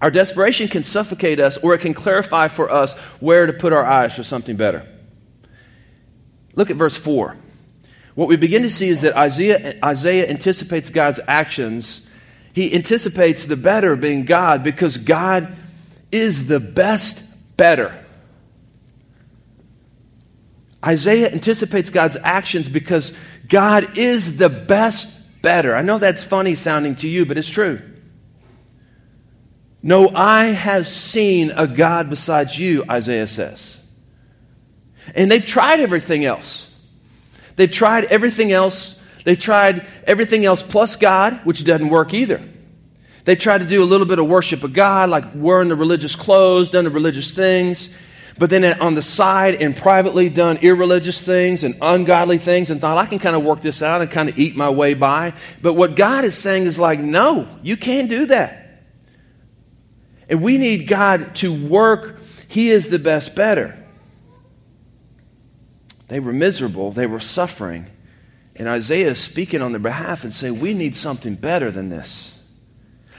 Our 0.00 0.10
desperation 0.10 0.68
can 0.68 0.82
suffocate 0.82 1.40
us, 1.40 1.56
or 1.58 1.74
it 1.74 1.80
can 1.80 1.94
clarify 1.94 2.48
for 2.48 2.70
us 2.70 2.96
where 3.20 3.46
to 3.46 3.52
put 3.52 3.72
our 3.72 3.84
eyes 3.84 4.14
for 4.14 4.22
something 4.22 4.56
better. 4.56 4.86
Look 6.54 6.70
at 6.70 6.76
verse 6.76 6.96
4. 6.96 7.36
What 8.14 8.28
we 8.28 8.36
begin 8.36 8.62
to 8.62 8.70
see 8.70 8.88
is 8.88 9.02
that 9.02 9.16
Isaiah, 9.16 9.78
Isaiah 9.84 10.28
anticipates 10.28 10.90
God's 10.90 11.20
actions. 11.26 12.08
He 12.52 12.74
anticipates 12.74 13.44
the 13.44 13.56
better 13.56 13.96
being 13.96 14.24
God 14.24 14.62
because 14.62 14.96
God 14.96 15.52
is 16.12 16.46
the 16.46 16.60
best 16.60 17.24
better. 17.56 18.04
Isaiah 20.84 21.30
anticipates 21.30 21.90
God's 21.90 22.16
actions 22.22 22.68
because 22.68 23.16
God 23.48 23.96
is 23.96 24.36
the 24.36 24.48
best 24.48 25.42
better. 25.42 25.74
I 25.74 25.82
know 25.82 25.98
that's 25.98 26.22
funny 26.22 26.54
sounding 26.54 26.96
to 26.96 27.08
you, 27.08 27.24
but 27.24 27.38
it's 27.38 27.48
true. 27.48 27.80
No 29.82 30.08
eye 30.08 30.46
has 30.46 30.92
seen 30.92 31.52
a 31.52 31.66
God 31.66 32.10
besides 32.10 32.58
you, 32.58 32.84
Isaiah 32.90 33.26
says. 33.26 33.80
And 35.14 35.30
they've 35.30 35.44
tried 35.44 35.80
everything 35.80 36.24
else. 36.24 36.74
They've 37.56 37.70
tried 37.70 38.04
everything 38.06 38.52
else. 38.52 39.02
They've 39.24 39.38
tried 39.38 39.86
everything 40.04 40.44
else 40.44 40.62
plus 40.62 40.96
God, 40.96 41.40
which 41.44 41.64
doesn't 41.64 41.88
work 41.88 42.12
either. 42.12 42.42
They 43.24 43.36
tried 43.36 43.58
to 43.58 43.66
do 43.66 43.82
a 43.82 43.84
little 43.84 44.06
bit 44.06 44.18
of 44.18 44.26
worship 44.26 44.64
of 44.64 44.72
God, 44.72 45.10
like 45.10 45.24
wearing 45.34 45.68
the 45.68 45.76
religious 45.76 46.16
clothes, 46.16 46.70
done 46.70 46.84
the 46.84 46.90
religious 46.90 47.32
things 47.32 47.96
but 48.38 48.50
then 48.50 48.80
on 48.80 48.94
the 48.94 49.02
side 49.02 49.56
and 49.56 49.76
privately 49.76 50.28
done 50.28 50.58
irreligious 50.58 51.20
things 51.22 51.64
and 51.64 51.76
ungodly 51.82 52.38
things 52.38 52.70
and 52.70 52.80
thought, 52.80 52.96
I 52.96 53.06
can 53.06 53.18
kind 53.18 53.34
of 53.34 53.42
work 53.42 53.60
this 53.60 53.82
out 53.82 54.00
and 54.00 54.10
kind 54.10 54.28
of 54.28 54.38
eat 54.38 54.54
my 54.54 54.70
way 54.70 54.94
by. 54.94 55.34
But 55.60 55.74
what 55.74 55.96
God 55.96 56.24
is 56.24 56.36
saying 56.36 56.66
is 56.66 56.78
like, 56.78 57.00
no, 57.00 57.48
you 57.62 57.76
can't 57.76 58.08
do 58.08 58.26
that. 58.26 58.84
And 60.30 60.42
we 60.42 60.58
need 60.58 60.86
God 60.86 61.34
to 61.36 61.52
work. 61.52 62.20
He 62.46 62.70
is 62.70 62.88
the 62.88 62.98
best 62.98 63.34
better. 63.34 63.76
They 66.06 66.20
were 66.20 66.32
miserable, 66.32 66.92
they 66.92 67.06
were 67.06 67.20
suffering. 67.20 67.86
And 68.56 68.68
Isaiah 68.68 69.10
is 69.10 69.20
speaking 69.20 69.62
on 69.62 69.72
their 69.72 69.78
behalf 69.78 70.24
and 70.24 70.32
saying, 70.32 70.58
We 70.58 70.74
need 70.74 70.96
something 70.96 71.34
better 71.34 71.70
than 71.70 71.90
this. 71.90 72.37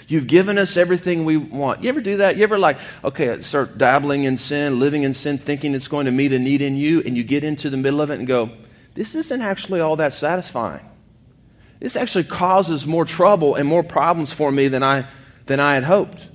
You've 0.09 0.25
given 0.25 0.57
us 0.57 0.75
everything 0.75 1.23
we 1.23 1.37
want. 1.37 1.83
You 1.83 1.89
ever 1.89 2.01
do 2.01 2.17
that? 2.17 2.35
You 2.35 2.41
ever 2.41 2.57
like, 2.57 2.79
okay, 3.03 3.39
start 3.41 3.77
dabbling 3.77 4.23
in 4.23 4.37
sin, 4.37 4.79
living 4.79 5.03
in 5.03 5.13
sin, 5.13 5.37
thinking 5.37 5.75
it's 5.75 5.87
going 5.87 6.07
to 6.07 6.11
meet 6.11 6.33
a 6.33 6.39
need 6.39 6.63
in 6.63 6.75
you, 6.75 7.03
and 7.05 7.15
you 7.15 7.23
get 7.23 7.43
into 7.43 7.69
the 7.69 7.77
middle 7.77 8.01
of 8.01 8.09
it 8.09 8.17
and 8.17 8.27
go, 8.27 8.49
this 8.95 9.13
isn't 9.13 9.41
actually 9.41 9.81
all 9.81 9.97
that 9.97 10.13
satisfying. 10.13 10.83
This 11.79 11.95
actually 11.95 12.23
causes 12.23 12.87
more 12.87 13.05
trouble 13.05 13.53
and 13.53 13.67
more 13.69 13.83
problems 13.83 14.33
for 14.33 14.51
me 14.51 14.67
than 14.67 14.81
I, 14.81 15.05
than 15.45 15.59
I 15.59 15.75
had 15.75 15.83
hoped. 15.83 16.27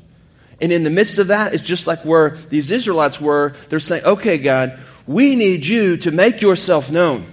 And 0.61 0.71
in 0.71 0.85
the 0.85 0.91
midst 0.91 1.19
of 1.19 1.27
that, 1.27 1.53
it's 1.53 1.63
just 1.65 1.89
like 1.89 2.05
where 2.05 2.39
these 2.49 2.71
Israelites 2.71 3.21
were. 3.21 3.55
They're 3.71 3.81
saying, 3.81 4.05
okay, 4.05 4.39
God, 4.39 4.79
we 5.05 5.35
need 5.35 5.67
you 5.67 5.97
to 5.97 6.13
make 6.13 6.41
yourself 6.41 6.93
known. 6.93 7.27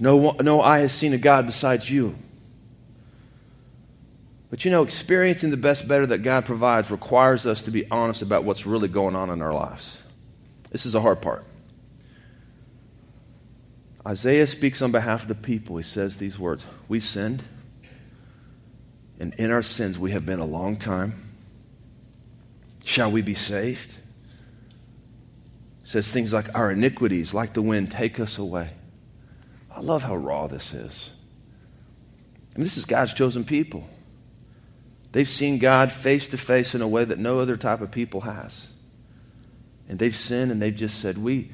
No, 0.00 0.30
no 0.40 0.62
eye 0.62 0.78
has 0.78 0.94
seen 0.94 1.12
a 1.12 1.18
God 1.18 1.44
besides 1.44 1.90
you. 1.90 2.16
But 4.56 4.64
you 4.64 4.70
know, 4.70 4.82
experiencing 4.82 5.50
the 5.50 5.58
best 5.58 5.86
better 5.86 6.06
that 6.06 6.22
God 6.22 6.46
provides 6.46 6.90
requires 6.90 7.44
us 7.44 7.60
to 7.60 7.70
be 7.70 7.86
honest 7.90 8.22
about 8.22 8.44
what's 8.44 8.64
really 8.64 8.88
going 8.88 9.14
on 9.14 9.28
in 9.28 9.42
our 9.42 9.52
lives. 9.52 10.00
This 10.70 10.86
is 10.86 10.94
the 10.94 11.02
hard 11.02 11.20
part. 11.20 11.44
Isaiah 14.06 14.46
speaks 14.46 14.80
on 14.80 14.92
behalf 14.92 15.20
of 15.20 15.28
the 15.28 15.34
people. 15.34 15.76
He 15.76 15.82
says 15.82 16.16
these 16.16 16.38
words 16.38 16.64
We 16.88 17.00
sinned, 17.00 17.42
and 19.20 19.34
in 19.34 19.50
our 19.50 19.62
sins 19.62 19.98
we 19.98 20.12
have 20.12 20.24
been 20.24 20.38
a 20.38 20.46
long 20.46 20.76
time. 20.76 21.34
Shall 22.82 23.10
we 23.10 23.20
be 23.20 23.34
saved? 23.34 23.94
says 25.84 26.10
things 26.10 26.32
like, 26.32 26.54
Our 26.54 26.70
iniquities, 26.70 27.34
like 27.34 27.52
the 27.52 27.60
wind, 27.60 27.90
take 27.90 28.18
us 28.18 28.38
away. 28.38 28.70
I 29.70 29.82
love 29.82 30.02
how 30.02 30.16
raw 30.16 30.46
this 30.46 30.72
is. 30.72 31.10
Mean, 32.56 32.64
this 32.64 32.78
is 32.78 32.86
God's 32.86 33.12
chosen 33.12 33.44
people. 33.44 33.86
They've 35.12 35.28
seen 35.28 35.58
God 35.58 35.92
face 35.92 36.28
to 36.28 36.38
face 36.38 36.74
in 36.74 36.82
a 36.82 36.88
way 36.88 37.04
that 37.04 37.18
no 37.18 37.40
other 37.40 37.56
type 37.56 37.80
of 37.80 37.90
people 37.90 38.22
has. 38.22 38.70
And 39.88 39.98
they've 39.98 40.14
sinned 40.14 40.50
and 40.50 40.60
they've 40.60 40.74
just 40.74 41.00
said, 41.00 41.16
We, 41.16 41.50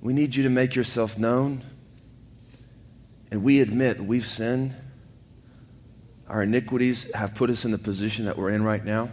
we 0.00 0.12
need 0.12 0.34
you 0.34 0.44
to 0.44 0.48
make 0.48 0.74
yourself 0.74 1.18
known. 1.18 1.64
And 3.30 3.42
we 3.42 3.60
admit 3.60 4.00
we've 4.00 4.26
sinned. 4.26 4.74
Our 6.28 6.44
iniquities 6.44 7.10
have 7.14 7.34
put 7.34 7.50
us 7.50 7.64
in 7.64 7.72
the 7.72 7.78
position 7.78 8.26
that 8.26 8.38
we're 8.38 8.50
in 8.50 8.62
right 8.62 8.84
now. 8.84 9.10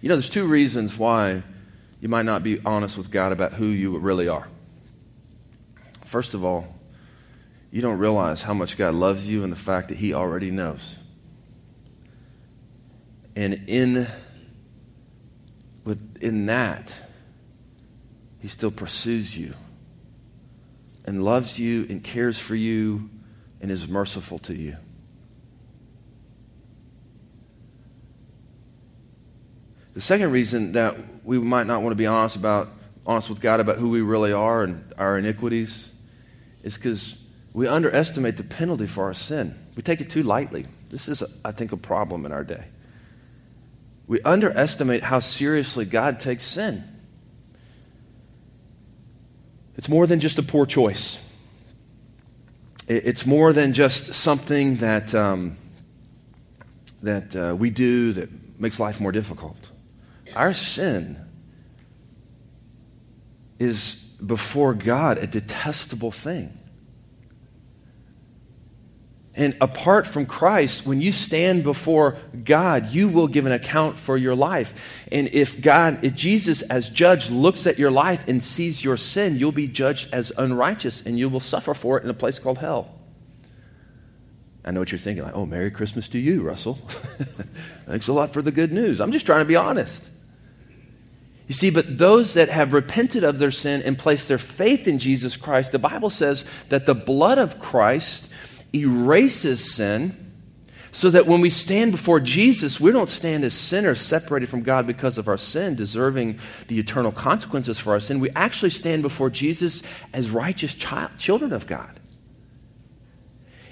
You 0.00 0.08
know, 0.08 0.16
there's 0.16 0.30
two 0.30 0.46
reasons 0.46 0.98
why 0.98 1.42
you 2.00 2.08
might 2.08 2.24
not 2.24 2.42
be 2.42 2.60
honest 2.64 2.98
with 2.98 3.10
God 3.10 3.32
about 3.32 3.52
who 3.52 3.66
you 3.66 3.96
really 3.98 4.28
are. 4.28 4.48
First 6.04 6.34
of 6.34 6.44
all, 6.44 6.74
you 7.72 7.80
don't 7.80 7.98
realize 7.98 8.42
how 8.42 8.52
much 8.52 8.76
God 8.76 8.94
loves 8.94 9.26
you 9.26 9.42
and 9.42 9.50
the 9.50 9.56
fact 9.56 9.88
that 9.88 9.96
He 9.96 10.12
already 10.12 10.50
knows. 10.50 10.96
And 13.34 13.64
in, 13.66 14.06
within 15.82 16.46
that, 16.46 16.94
He 18.40 18.48
still 18.48 18.70
pursues 18.70 19.36
you 19.36 19.54
and 21.06 21.24
loves 21.24 21.58
you 21.58 21.86
and 21.88 22.04
cares 22.04 22.38
for 22.38 22.54
you 22.54 23.08
and 23.62 23.70
is 23.70 23.88
merciful 23.88 24.38
to 24.40 24.54
you. 24.54 24.76
The 29.94 30.02
second 30.02 30.30
reason 30.30 30.72
that 30.72 31.24
we 31.24 31.38
might 31.38 31.66
not 31.66 31.82
want 31.82 31.92
to 31.92 31.96
be 31.96 32.06
honest 32.06 32.36
about 32.36 32.68
honest 33.06 33.30
with 33.30 33.40
God 33.40 33.60
about 33.60 33.78
who 33.78 33.90
we 33.90 34.00
really 34.00 34.32
are 34.32 34.62
and 34.62 34.92
our 34.96 35.18
iniquities 35.18 35.90
is 36.62 36.76
because 36.76 37.18
we 37.52 37.66
underestimate 37.66 38.36
the 38.36 38.44
penalty 38.44 38.86
for 38.86 39.04
our 39.04 39.14
sin. 39.14 39.54
We 39.76 39.82
take 39.82 40.00
it 40.00 40.10
too 40.10 40.22
lightly. 40.22 40.66
This 40.90 41.08
is, 41.08 41.22
I 41.44 41.52
think, 41.52 41.72
a 41.72 41.76
problem 41.76 42.24
in 42.24 42.32
our 42.32 42.44
day. 42.44 42.64
we 44.06 44.20
underestimate 44.22 45.02
how 45.02 45.20
seriously 45.20 45.84
God 45.84 46.20
takes 46.20 46.44
sin. 46.44 46.84
It's 49.76 49.88
more 49.88 50.06
than 50.06 50.20
just 50.20 50.38
a 50.38 50.42
poor 50.42 50.66
choice. 50.66 51.18
It's 52.88 53.24
more 53.24 53.52
than 53.52 53.72
just 53.72 54.12
something 54.12 54.76
that, 54.78 55.14
um, 55.14 55.56
that 57.02 57.34
uh, 57.34 57.54
we 57.56 57.70
do 57.70 58.12
that 58.12 58.28
makes 58.60 58.78
life 58.78 59.00
more 59.00 59.12
difficult. 59.12 59.56
Our 60.34 60.52
sin 60.52 61.16
is 63.58 63.94
before 64.24 64.74
God 64.74 65.18
a 65.18 65.26
detestable 65.26 66.10
thing. 66.10 66.58
And 69.34 69.56
apart 69.62 70.06
from 70.06 70.26
Christ, 70.26 70.84
when 70.84 71.00
you 71.00 71.10
stand 71.10 71.64
before 71.64 72.18
God, 72.44 72.92
you 72.92 73.08
will 73.08 73.28
give 73.28 73.46
an 73.46 73.52
account 73.52 73.96
for 73.96 74.18
your 74.18 74.34
life. 74.34 74.74
And 75.10 75.28
if 75.28 75.60
God, 75.60 76.04
if 76.04 76.14
Jesus 76.14 76.60
as 76.62 76.90
judge 76.90 77.30
looks 77.30 77.66
at 77.66 77.78
your 77.78 77.90
life 77.90 78.28
and 78.28 78.42
sees 78.42 78.84
your 78.84 78.98
sin, 78.98 79.38
you'll 79.38 79.50
be 79.50 79.68
judged 79.68 80.12
as 80.12 80.32
unrighteous 80.36 81.06
and 81.06 81.18
you 81.18 81.30
will 81.30 81.40
suffer 81.40 81.72
for 81.72 81.96
it 81.96 82.04
in 82.04 82.10
a 82.10 82.14
place 82.14 82.38
called 82.38 82.58
hell. 82.58 82.94
I 84.64 84.70
know 84.70 84.80
what 84.80 84.92
you're 84.92 84.98
thinking, 84.98 85.24
like, 85.24 85.34
oh, 85.34 85.46
Merry 85.46 85.70
Christmas 85.70 86.08
to 86.10 86.18
you, 86.18 86.42
Russell. 86.42 86.74
Thanks 87.86 88.08
a 88.08 88.12
lot 88.12 88.32
for 88.32 88.42
the 88.42 88.52
good 88.52 88.70
news. 88.70 89.00
I'm 89.00 89.12
just 89.12 89.26
trying 89.26 89.40
to 89.40 89.46
be 89.46 89.56
honest. 89.56 90.08
You 91.48 91.54
see, 91.54 91.70
but 91.70 91.98
those 91.98 92.34
that 92.34 92.48
have 92.48 92.72
repented 92.72 93.24
of 93.24 93.38
their 93.38 93.50
sin 93.50 93.82
and 93.82 93.98
placed 93.98 94.28
their 94.28 94.38
faith 94.38 94.86
in 94.86 94.98
Jesus 94.98 95.36
Christ, 95.36 95.72
the 95.72 95.78
Bible 95.78 96.10
says 96.10 96.44
that 96.68 96.86
the 96.86 96.94
blood 96.94 97.38
of 97.38 97.58
Christ 97.58 98.28
erases 98.74 99.74
sin 99.74 100.32
so 100.94 101.08
that 101.08 101.26
when 101.26 101.40
we 101.40 101.48
stand 101.48 101.90
before 101.90 102.20
Jesus, 102.20 102.78
we 102.78 102.92
don't 102.92 103.08
stand 103.08 103.44
as 103.44 103.54
sinners 103.54 104.00
separated 104.00 104.50
from 104.50 104.62
God 104.62 104.86
because 104.86 105.16
of 105.16 105.26
our 105.26 105.38
sin, 105.38 105.74
deserving 105.74 106.38
the 106.68 106.78
eternal 106.78 107.10
consequences 107.10 107.78
for 107.78 107.92
our 107.92 108.00
sin. 108.00 108.20
We 108.20 108.28
actually 108.30 108.70
stand 108.70 109.02
before 109.02 109.30
Jesus 109.30 109.82
as 110.12 110.30
righteous 110.30 110.74
child, 110.74 111.12
children 111.16 111.54
of 111.54 111.66
God. 111.66 111.98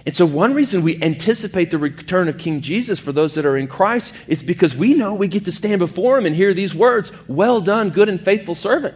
And 0.06 0.16
so, 0.16 0.24
one 0.24 0.54
reason 0.54 0.82
we 0.82 1.00
anticipate 1.02 1.70
the 1.70 1.76
return 1.76 2.28
of 2.28 2.38
King 2.38 2.62
Jesus 2.62 2.98
for 2.98 3.12
those 3.12 3.34
that 3.34 3.44
are 3.44 3.58
in 3.58 3.68
Christ 3.68 4.14
is 4.26 4.42
because 4.42 4.74
we 4.74 4.94
know 4.94 5.14
we 5.14 5.28
get 5.28 5.44
to 5.44 5.52
stand 5.52 5.78
before 5.78 6.16
Him 6.16 6.24
and 6.24 6.34
hear 6.34 6.54
these 6.54 6.74
words 6.74 7.12
Well 7.28 7.60
done, 7.60 7.90
good 7.90 8.08
and 8.08 8.18
faithful 8.18 8.54
servant. 8.54 8.94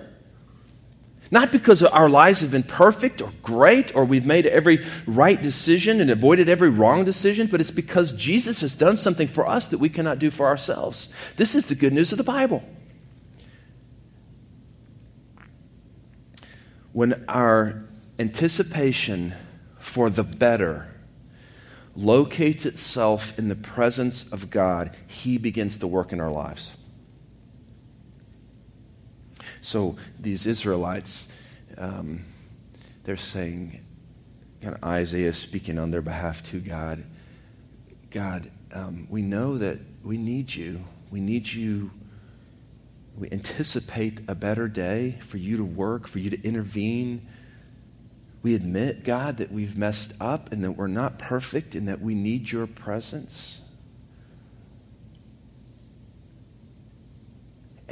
Not 1.31 1.53
because 1.53 1.83
our 1.83 2.09
lives 2.09 2.41
have 2.41 2.51
been 2.51 2.63
perfect 2.63 3.23
or 3.23 3.33
great 3.43 3.95
or 3.95 4.05
we've 4.05 4.27
made 4.27 4.47
every 4.47 4.85
right 5.07 5.41
decision 5.41 6.01
and 6.01 6.11
avoided 6.11 6.49
every 6.49 6.69
wrong 6.69 7.05
decision, 7.05 7.47
but 7.47 7.61
it's 7.61 7.71
because 7.71 8.13
Jesus 8.13 8.61
has 8.61 8.75
done 8.75 8.97
something 8.97 9.29
for 9.29 9.47
us 9.47 9.67
that 9.69 9.79
we 9.79 9.89
cannot 9.89 10.19
do 10.19 10.31
for 10.31 10.47
ourselves. 10.47 11.09
This 11.37 11.55
is 11.55 11.67
the 11.67 11.75
good 11.75 11.93
news 11.93 12.13
of 12.13 12.19
the 12.19 12.25
Bible. 12.25 12.63
When 16.93 17.25
our 17.27 17.85
anticipation 18.19 19.35
for 19.79 20.11
the 20.11 20.23
better 20.23 20.89
locates 21.97 22.67
itself 22.67 23.37
in 23.39 23.49
the 23.49 23.57
presence 23.57 24.25
of 24.31 24.51
God, 24.51 24.97
He 25.07 25.39
begins 25.39 25.79
to 25.79 25.87
work 25.87 26.13
in 26.13 26.21
our 26.21 26.31
lives. 26.31 26.73
So 29.65 29.97
these 30.21 30.47
Israelites, 30.47 31.27
um, 31.79 32.23
they're 33.05 33.17
saying, 33.17 33.81
kind 34.61 34.75
of 34.75 34.85
Isaiah 34.85 35.33
speaking 35.33 35.79
on 35.79 35.91
their 35.91 36.03
behalf 36.03 36.43
to 36.51 36.61
God, 36.61 37.03
God, 38.11 38.51
um, 38.75 39.07
we 39.09 39.23
know 39.23 39.57
that 39.57 39.79
we 40.03 40.19
need 40.19 40.55
you. 40.55 40.85
We 41.11 41.21
need 41.21 41.51
you. 41.51 41.91
We 43.17 43.31
anticipate 43.33 44.21
a 44.29 44.35
better 44.35 44.69
day 44.69 45.19
for 45.25 45.39
you 45.39 45.57
to 45.57 45.65
work, 45.65 46.09
for 46.09 46.19
you 46.19 46.29
to 46.29 46.43
intervene. 46.45 47.27
We 48.43 48.55
admit, 48.55 49.03
God, 49.03 49.39
that 49.39 49.51
we've 49.51 49.79
messed 49.79 50.13
up 50.21 50.53
and 50.53 50.63
that 50.63 50.73
we're 50.73 50.89
not 50.89 51.19
perfect 51.19 51.75
and 51.75 51.89
that 51.89 52.03
we 52.03 52.15
need 52.15 52.53
your 52.53 52.67
presence. 52.67 53.63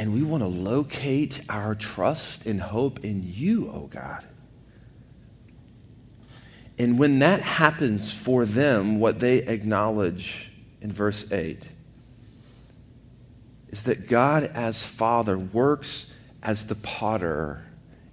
And 0.02 0.12
we 0.12 0.24
want 0.24 0.42
to 0.42 0.48
locate 0.48 1.42
our 1.48 1.76
trust 1.76 2.44
and 2.44 2.60
hope 2.60 3.04
in 3.04 3.22
you, 3.24 3.70
oh 3.72 3.86
God. 3.86 4.24
And 6.76 6.98
when 6.98 7.20
that 7.20 7.40
happens 7.40 8.12
for 8.12 8.44
them, 8.44 8.98
what 8.98 9.20
they 9.20 9.36
acknowledge 9.36 10.50
in 10.80 10.90
verse 10.90 11.24
8 11.30 11.68
is 13.68 13.84
that 13.84 14.08
God, 14.08 14.42
as 14.42 14.82
Father, 14.82 15.38
works 15.38 16.08
as 16.42 16.66
the 16.66 16.74
potter, 16.74 17.64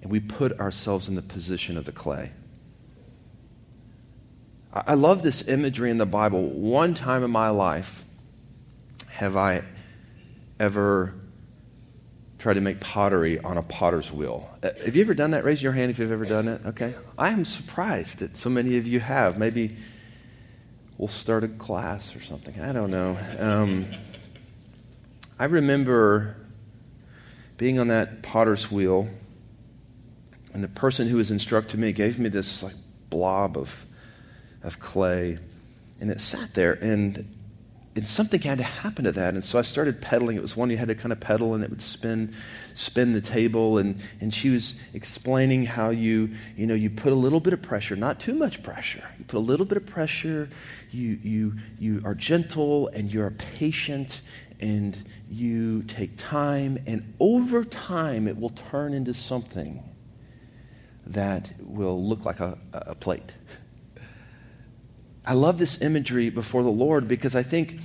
and 0.04 0.12
we 0.12 0.19
put 0.19 0.60
ourselves 0.60 1.08
in 1.08 1.15
the 1.15 1.23
position 1.23 1.75
of 1.75 1.86
the 1.86 1.91
clay. 1.91 2.30
I 4.71 4.93
love 4.93 5.23
this 5.23 5.47
imagery 5.47 5.89
in 5.89 5.97
the 5.97 6.06
Bible. 6.06 6.43
One 6.49 6.93
time 6.93 7.23
in 7.23 7.32
my 7.32 7.49
life 7.49 8.06
have 9.08 9.36
I 9.36 9.63
ever 10.60 11.15
try 12.39 12.54
to 12.54 12.62
make 12.62 12.80
pottery 12.80 13.38
on 13.39 13.58
a 13.58 13.62
potter's 13.62 14.12
wheel. 14.12 14.49
Uh, 14.63 14.69
have 14.86 14.95
you 14.95 15.04
ever 15.04 15.13
done 15.13 15.32
that? 15.32 15.43
Raise 15.43 15.62
your 15.62 15.73
hand 15.73 15.91
if 15.91 15.99
you've 15.99 16.12
ever 16.12 16.25
done 16.25 16.47
it. 16.47 16.62
Okay. 16.65 16.95
I 17.17 17.30
am 17.30 17.45
surprised 17.45 18.19
that 18.19 18.38
so 18.38 18.49
many 18.49 18.78
of 18.78 18.88
you 18.88 19.02
have. 19.02 19.38
Maybe 19.38 19.75
we'll 20.97 21.10
start 21.10 21.43
a 21.43 21.49
class 21.49 22.15
or 22.15 22.21
something. 22.21 22.60
I 22.60 22.71
don't 22.71 22.91
know. 22.91 23.17
Um, 23.38 23.88
I 25.38 25.45
remember 25.45 26.38
being 27.58 27.78
on 27.80 27.89
that 27.89 28.23
potter's 28.23 28.71
wheel, 28.71 29.10
and 30.54 30.63
the 30.63 30.69
person 30.69 31.08
who 31.08 31.17
was 31.17 31.30
instructing 31.30 31.82
me 31.82 31.91
gave 31.91 32.19
me 32.19 32.30
this 32.30 32.63
like 32.63 32.75
blob 33.10 33.58
of 33.58 33.86
of 34.63 34.80
clay, 34.80 35.38
and 35.99 36.10
it 36.10 36.19
sat 36.19 36.54
there, 36.54 36.73
and 36.73 37.25
and 38.00 38.08
something 38.08 38.40
had 38.40 38.60
to 38.60 38.64
happen 38.64 39.04
to 39.04 39.12
that. 39.12 39.34
And 39.34 39.44
so 39.44 39.60
I 39.60 39.62
started 39.62 40.02
pedaling. 40.02 40.38
It 40.38 40.42
was 40.42 40.56
one 40.56 40.70
you 40.70 40.78
had 40.78 40.88
to 40.88 40.96
kind 40.96 41.12
of 41.12 41.20
pedal 41.20 41.54
and 41.54 41.66
it 41.66 41.70
would 41.70 41.82
spin, 41.82 42.34
spin 42.74 43.12
the 43.12 43.20
table. 43.20 43.78
And, 43.78 44.00
and 44.22 44.34
she 44.34 44.52
was 44.52 44.76
explaining 44.94 45.66
how 45.66 45.90
you, 45.90 46.30
you 46.56 46.66
know, 46.66 46.76
you 46.76 46.90
put 46.90 47.12
a 47.12 47.16
little 47.16 47.42
bit 47.42 47.52
of 47.52 47.62
pressure, 47.62 47.98
not 47.98 48.18
too 48.18 48.34
much 48.34 48.64
pressure. 48.64 49.04
You 49.18 49.26
put 49.26 49.36
a 49.36 49.40
little 49.40 49.66
bit 49.66 49.76
of 49.76 49.86
pressure. 49.86 50.48
You, 50.92 51.20
you, 51.22 51.56
you 51.78 52.02
are 52.06 52.16
gentle 52.16 52.88
and 52.88 53.14
you 53.14 53.22
are 53.22 53.32
patient 53.32 54.22
and 54.62 54.98
you 55.30 55.84
take 55.84 56.16
time. 56.16 56.82
And 56.88 57.16
over 57.20 57.66
time, 57.66 58.30
it 58.30 58.40
will 58.40 58.48
turn 58.72 58.94
into 58.94 59.14
something 59.14 59.84
that 61.06 61.52
will 61.60 62.02
look 62.02 62.24
like 62.24 62.40
a, 62.40 62.58
a 62.72 62.96
plate. 62.96 63.34
I 65.26 65.34
love 65.34 65.58
this 65.58 65.82
imagery 65.82 66.30
before 66.30 66.64
the 66.64 66.70
Lord 66.70 67.08
because 67.08 67.36
I 67.36 67.44
think 67.44 67.80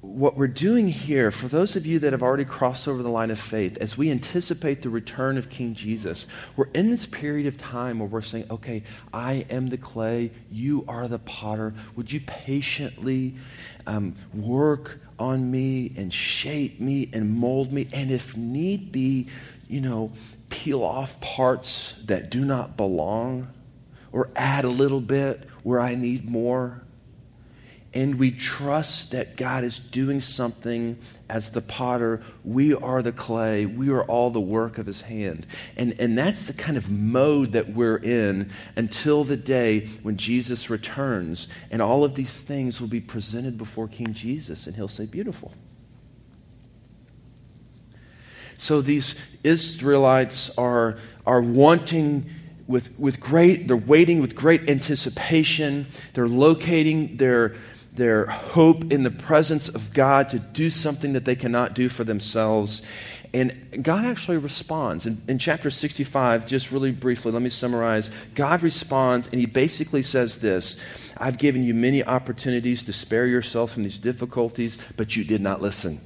what 0.00 0.36
we're 0.36 0.48
doing 0.48 0.88
here, 0.88 1.30
for 1.30 1.48
those 1.48 1.76
of 1.76 1.86
you 1.86 1.98
that 2.00 2.12
have 2.12 2.22
already 2.22 2.44
crossed 2.44 2.88
over 2.88 3.02
the 3.02 3.10
line 3.10 3.30
of 3.30 3.38
faith, 3.38 3.78
as 3.78 3.96
we 3.96 4.10
anticipate 4.10 4.82
the 4.82 4.90
return 4.90 5.36
of 5.36 5.50
King 5.50 5.74
Jesus, 5.74 6.26
we're 6.56 6.68
in 6.74 6.90
this 6.90 7.06
period 7.06 7.46
of 7.46 7.58
time 7.58 7.98
where 7.98 8.08
we're 8.08 8.22
saying, 8.22 8.46
okay, 8.50 8.82
I 9.12 9.46
am 9.50 9.68
the 9.68 9.76
clay, 9.76 10.32
you 10.50 10.84
are 10.88 11.08
the 11.08 11.18
potter. 11.20 11.74
Would 11.96 12.10
you 12.10 12.20
patiently 12.20 13.36
um, 13.86 14.16
work 14.34 15.00
on 15.18 15.50
me 15.50 15.92
and 15.96 16.12
shape 16.12 16.80
me 16.80 17.10
and 17.12 17.38
mold 17.38 17.72
me? 17.72 17.88
And 17.92 18.10
if 18.10 18.36
need 18.36 18.90
be, 18.90 19.28
you 19.68 19.80
know, 19.80 20.12
peel 20.48 20.82
off 20.82 21.20
parts 21.20 21.94
that 22.06 22.30
do 22.30 22.44
not 22.44 22.76
belong 22.76 23.48
or 24.10 24.30
add 24.34 24.64
a 24.64 24.70
little 24.70 25.00
bit 25.00 25.46
where 25.68 25.80
I 25.80 25.94
need 25.94 26.24
more. 26.24 26.80
And 27.92 28.18
we 28.18 28.30
trust 28.30 29.10
that 29.10 29.36
God 29.36 29.64
is 29.64 29.78
doing 29.78 30.22
something 30.22 30.96
as 31.28 31.50
the 31.50 31.60
potter. 31.60 32.22
We 32.42 32.72
are 32.72 33.02
the 33.02 33.12
clay. 33.12 33.66
We 33.66 33.90
are 33.90 34.02
all 34.04 34.30
the 34.30 34.40
work 34.40 34.78
of 34.78 34.86
his 34.86 35.02
hand. 35.02 35.46
And, 35.76 35.92
and 36.00 36.16
that's 36.16 36.44
the 36.44 36.54
kind 36.54 36.78
of 36.78 36.90
mode 36.90 37.52
that 37.52 37.74
we're 37.74 37.98
in 37.98 38.50
until 38.76 39.24
the 39.24 39.36
day 39.36 39.88
when 40.02 40.16
Jesus 40.16 40.70
returns. 40.70 41.48
And 41.70 41.82
all 41.82 42.02
of 42.02 42.14
these 42.14 42.34
things 42.34 42.80
will 42.80 42.88
be 42.88 43.02
presented 43.02 43.58
before 43.58 43.88
King 43.88 44.14
Jesus, 44.14 44.66
and 44.66 44.74
he'll 44.74 44.88
say, 44.88 45.04
Beautiful. 45.04 45.52
So 48.56 48.80
these 48.80 49.14
Israelites 49.44 50.48
are, 50.56 50.96
are 51.26 51.42
wanting 51.42 52.30
with, 52.68 52.96
with 52.98 53.18
great, 53.18 53.66
they're 53.66 53.76
waiting 53.76 54.20
with 54.20 54.36
great 54.36 54.68
anticipation. 54.68 55.86
They're 56.12 56.28
locating 56.28 57.16
their, 57.16 57.56
their 57.94 58.26
hope 58.26 58.92
in 58.92 59.02
the 59.02 59.10
presence 59.10 59.68
of 59.68 59.92
God 59.94 60.28
to 60.28 60.38
do 60.38 60.68
something 60.70 61.14
that 61.14 61.24
they 61.24 61.34
cannot 61.34 61.74
do 61.74 61.88
for 61.88 62.04
themselves. 62.04 62.82
And 63.32 63.82
God 63.82 64.04
actually 64.04 64.36
responds. 64.36 65.06
In, 65.06 65.20
in, 65.28 65.38
chapter 65.38 65.70
65, 65.70 66.46
just 66.46 66.70
really 66.70 66.92
briefly, 66.92 67.32
let 67.32 67.42
me 67.42 67.50
summarize. 67.50 68.10
God 68.34 68.62
responds, 68.62 69.26
and 69.26 69.40
he 69.40 69.46
basically 69.46 70.02
says 70.02 70.38
this 70.38 70.80
I've 71.16 71.38
given 71.38 71.64
you 71.64 71.74
many 71.74 72.04
opportunities 72.04 72.82
to 72.84 72.92
spare 72.92 73.26
yourself 73.26 73.72
from 73.72 73.82
these 73.82 73.98
difficulties, 73.98 74.78
but 74.96 75.16
you 75.16 75.24
did 75.24 75.40
not 75.40 75.60
listen. 75.60 76.00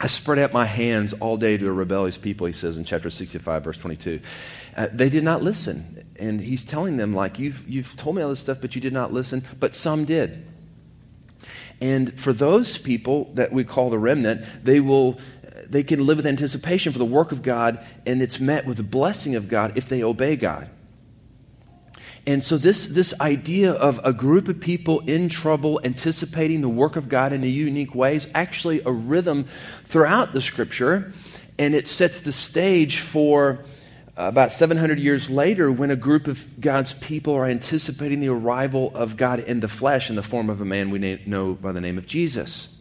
I 0.00 0.06
spread 0.06 0.38
out 0.38 0.52
my 0.52 0.64
hands 0.64 1.12
all 1.14 1.36
day 1.36 1.56
to 1.56 1.68
a 1.68 1.72
rebellious 1.72 2.18
people, 2.18 2.46
he 2.46 2.52
says 2.52 2.76
in 2.76 2.84
chapter 2.84 3.10
65, 3.10 3.64
verse 3.64 3.78
22. 3.78 4.20
Uh, 4.76 4.86
they 4.92 5.08
did 5.08 5.24
not 5.24 5.42
listen. 5.42 6.04
And 6.20 6.40
he's 6.40 6.64
telling 6.64 6.96
them, 6.96 7.14
like, 7.14 7.38
you've, 7.38 7.68
you've 7.68 7.96
told 7.96 8.14
me 8.14 8.22
all 8.22 8.30
this 8.30 8.40
stuff, 8.40 8.58
but 8.60 8.74
you 8.74 8.80
did 8.80 8.92
not 8.92 9.12
listen. 9.12 9.44
But 9.58 9.74
some 9.74 10.04
did. 10.04 10.46
And 11.80 12.18
for 12.18 12.32
those 12.32 12.78
people 12.78 13.30
that 13.34 13.52
we 13.52 13.64
call 13.64 13.90
the 13.90 13.98
remnant, 13.98 14.44
they 14.64 14.80
will 14.80 15.18
they 15.68 15.82
can 15.82 16.06
live 16.06 16.16
with 16.16 16.26
anticipation 16.26 16.92
for 16.92 16.98
the 16.98 17.04
work 17.04 17.30
of 17.30 17.42
God, 17.42 17.84
and 18.06 18.22
it's 18.22 18.40
met 18.40 18.64
with 18.66 18.78
the 18.78 18.82
blessing 18.82 19.34
of 19.34 19.48
God 19.48 19.76
if 19.76 19.88
they 19.88 20.02
obey 20.02 20.36
God. 20.36 20.70
And 22.28 22.44
so, 22.44 22.58
this, 22.58 22.88
this 22.88 23.18
idea 23.22 23.72
of 23.72 24.02
a 24.04 24.12
group 24.12 24.48
of 24.48 24.60
people 24.60 25.00
in 25.00 25.30
trouble 25.30 25.80
anticipating 25.82 26.60
the 26.60 26.68
work 26.68 26.96
of 26.96 27.08
God 27.08 27.32
in 27.32 27.42
a 27.42 27.46
unique 27.46 27.94
way 27.94 28.16
is 28.16 28.28
actually 28.34 28.82
a 28.84 28.92
rhythm 28.92 29.46
throughout 29.86 30.34
the 30.34 30.42
scripture, 30.42 31.14
and 31.58 31.74
it 31.74 31.88
sets 31.88 32.20
the 32.20 32.32
stage 32.32 32.98
for 32.98 33.64
uh, 34.18 34.24
about 34.24 34.52
700 34.52 34.98
years 35.00 35.30
later 35.30 35.72
when 35.72 35.90
a 35.90 35.96
group 35.96 36.26
of 36.26 36.60
God's 36.60 36.92
people 36.92 37.32
are 37.32 37.46
anticipating 37.46 38.20
the 38.20 38.28
arrival 38.28 38.94
of 38.94 39.16
God 39.16 39.40
in 39.40 39.60
the 39.60 39.66
flesh 39.66 40.10
in 40.10 40.16
the 40.16 40.22
form 40.22 40.50
of 40.50 40.60
a 40.60 40.66
man 40.66 40.90
we 40.90 41.18
know 41.24 41.54
by 41.54 41.72
the 41.72 41.80
name 41.80 41.96
of 41.96 42.06
Jesus. 42.06 42.78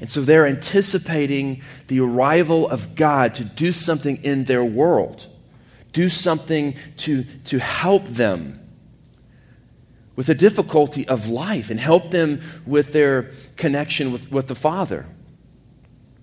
And 0.00 0.10
so 0.10 0.22
they're 0.22 0.46
anticipating 0.46 1.60
the 1.88 2.00
arrival 2.00 2.66
of 2.66 2.94
God 2.94 3.34
to 3.34 3.44
do 3.44 3.70
something 3.74 4.24
in 4.24 4.44
their 4.44 4.64
world, 4.64 5.26
do 5.92 6.08
something 6.08 6.74
to, 6.96 7.24
to 7.44 7.58
help 7.58 8.06
them 8.06 8.57
with 10.18 10.26
the 10.26 10.34
difficulty 10.34 11.06
of 11.06 11.28
life 11.28 11.70
and 11.70 11.78
help 11.78 12.10
them 12.10 12.40
with 12.66 12.90
their 12.90 13.30
connection 13.54 14.10
with, 14.10 14.32
with 14.32 14.48
the 14.48 14.54
Father. 14.56 15.06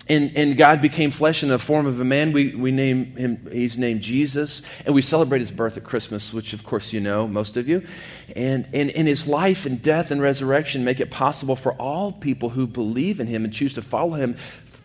And, 0.10 0.34
and 0.36 0.58
God 0.58 0.82
became 0.82 1.12
flesh 1.12 1.44
in 1.44 1.48
the 1.48 1.58
form 1.58 1.86
of 1.86 2.02
a 2.02 2.04
man. 2.04 2.34
We, 2.34 2.54
we 2.56 2.72
name 2.72 3.16
him, 3.16 3.48
he's 3.50 3.78
named 3.78 4.02
Jesus. 4.02 4.64
And 4.86 4.94
we 4.94 5.02
celebrate 5.02 5.40
his 5.40 5.50
birth 5.50 5.78
at 5.78 5.86
Christmas, 5.86 6.34
which 6.34 6.52
of 6.52 6.66
course 6.66 6.92
you 6.92 7.00
know, 7.00 7.26
most 7.26 7.56
of 7.56 7.70
you. 7.70 7.88
And, 8.36 8.68
and, 8.74 8.92
and 8.92 9.08
his 9.08 9.28
life 9.28 9.66
and 9.66 9.82
death 9.82 10.12
and 10.12 10.22
resurrection 10.22 10.84
make 10.84 11.00
it 11.00 11.10
possible 11.10 11.56
for 11.56 11.72
all 11.76 12.12
people 12.12 12.50
who 12.50 12.68
believe 12.68 13.22
in 13.22 13.28
him 13.28 13.46
and 13.46 13.54
choose 13.54 13.76
to 13.76 13.82
follow 13.82 14.16
him 14.16 14.36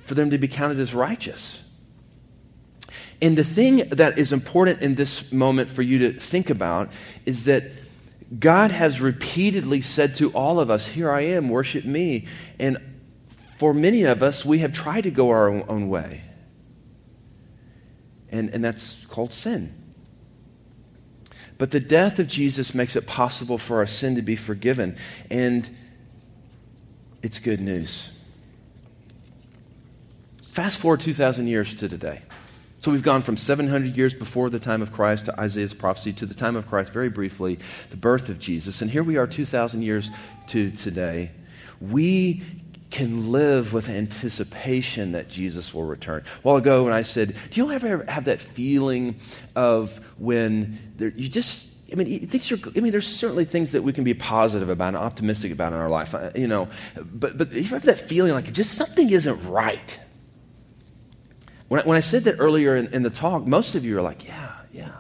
for 0.05 0.15
them 0.15 0.31
to 0.31 0.39
be 0.39 0.47
counted 0.47 0.79
as 0.79 0.95
righteous. 0.95 1.61
And 3.21 3.37
the 3.37 3.43
thing 3.43 3.89
that 3.89 4.19
is 4.19 4.33
important 4.33 4.83
in 4.83 4.95
this 4.95 5.33
moment 5.33 5.69
for 5.69 5.83
you 5.83 5.99
to 5.99 6.13
think 6.13 6.49
about 6.49 6.93
is 7.27 7.47
that 7.47 7.73
God 8.39 8.71
has 8.71 9.01
repeatedly 9.01 9.81
said 9.81 10.15
to 10.17 10.31
all 10.31 10.61
of 10.61 10.71
us, 10.71 10.87
Here 10.87 11.11
I 11.11 11.23
am, 11.23 11.49
worship 11.49 11.85
me. 11.85 12.27
And 12.59 12.79
for 13.59 13.75
many 13.75 14.05
of 14.05 14.23
us, 14.23 14.45
we 14.45 14.61
have 14.61 14.73
tried 14.73 15.03
to 15.03 15.11
go 15.11 15.31
our 15.31 15.49
own, 15.49 15.89
way. 15.89 16.23
And, 18.31 18.51
and 18.51 18.65
that's 18.65 19.05
called 19.07 19.33
sin. 19.33 19.75
But 21.59 21.73
the 21.73 21.81
death 21.81 22.19
of 22.19 22.29
Jesus 22.29 22.75
makes 22.75 22.97
it 22.97 23.07
possible 23.07 23.59
for 23.59 23.79
our 23.79 23.87
sin 23.87 24.15
to 24.15 24.23
be 24.23 24.37
forgiven. 24.37 24.97
And 25.29 25.69
it's 27.23 27.39
good 27.39 27.61
news. 27.61 28.09
Fast 30.43 30.79
forward 30.79 31.01
2,000 31.01 31.49
years 31.49 31.75
to 31.81 31.89
today. 31.89 32.23
So 32.81 32.91
we've 32.91 33.03
gone 33.03 33.21
from 33.21 33.37
700 33.37 33.95
years 33.95 34.15
before 34.15 34.49
the 34.49 34.59
time 34.59 34.81
of 34.81 34.91
Christ 34.91 35.27
to 35.27 35.39
Isaiah's 35.39 35.75
prophecy 35.75 36.15
to 36.15 36.25
the 36.25 36.33
time 36.33 36.57
of 36.57 36.67
Christ, 36.67 36.95
very 36.95 37.11
briefly, 37.11 37.59
the 37.91 37.99
birth 37.99 38.31
of 38.31 38.39
Jesus. 38.39 38.81
And 38.81 38.91
here 38.91 39.03
we 39.03 39.19
are 39.19 39.27
2,000 39.27 39.83
years 39.83 40.11
to 40.47 40.71
today. 40.71 41.31
We 41.79 42.43
can 42.89 43.31
live 43.33 43.75
with 43.75 43.91
anticipation 43.91 45.13
that 45.13 45.29
Jesus 45.29 45.75
will 45.75 45.85
return. 45.85 46.23
A 46.23 46.41
while 46.41 46.57
ago, 46.57 46.85
when 46.85 46.95
I 46.95 47.03
said, 47.03 47.37
Do 47.51 47.61
you 47.61 47.71
ever 47.71 48.03
have 48.09 48.25
that 48.25 48.41
feeling 48.41 49.21
of 49.55 50.01
when 50.19 50.79
there, 50.97 51.11
you 51.11 51.29
just, 51.29 51.67
I 51.93 51.97
mean, 51.97 52.27
things 52.29 52.51
are, 52.51 52.59
I 52.75 52.81
mean, 52.81 52.93
there's 52.93 53.07
certainly 53.07 53.45
things 53.45 53.73
that 53.73 53.83
we 53.83 53.93
can 53.93 54.05
be 54.05 54.15
positive 54.15 54.71
about 54.71 54.89
and 54.89 54.97
optimistic 54.97 55.53
about 55.53 55.75
in 55.75 55.79
our 55.79 55.91
life, 55.91 56.15
uh, 56.15 56.31
you 56.35 56.49
know, 56.49 56.67
but, 56.97 57.37
but 57.37 57.53
you 57.53 57.65
have 57.65 57.85
that 57.85 58.09
feeling 58.09 58.33
like 58.33 58.51
just 58.55 58.73
something 58.73 59.11
isn't 59.11 59.45
right. 59.45 59.99
When 61.71 61.81
I, 61.81 61.85
when 61.85 61.97
I 61.97 62.01
said 62.01 62.25
that 62.25 62.35
earlier 62.41 62.75
in, 62.75 62.89
in 62.93 63.05
the 63.05 63.11
talk, 63.11 63.47
most 63.47 63.77
of 63.77 63.85
you 63.85 63.97
are 63.97 64.03
like, 64.03 64.27
Yeah, 64.27 64.51
yeah. 64.73 64.91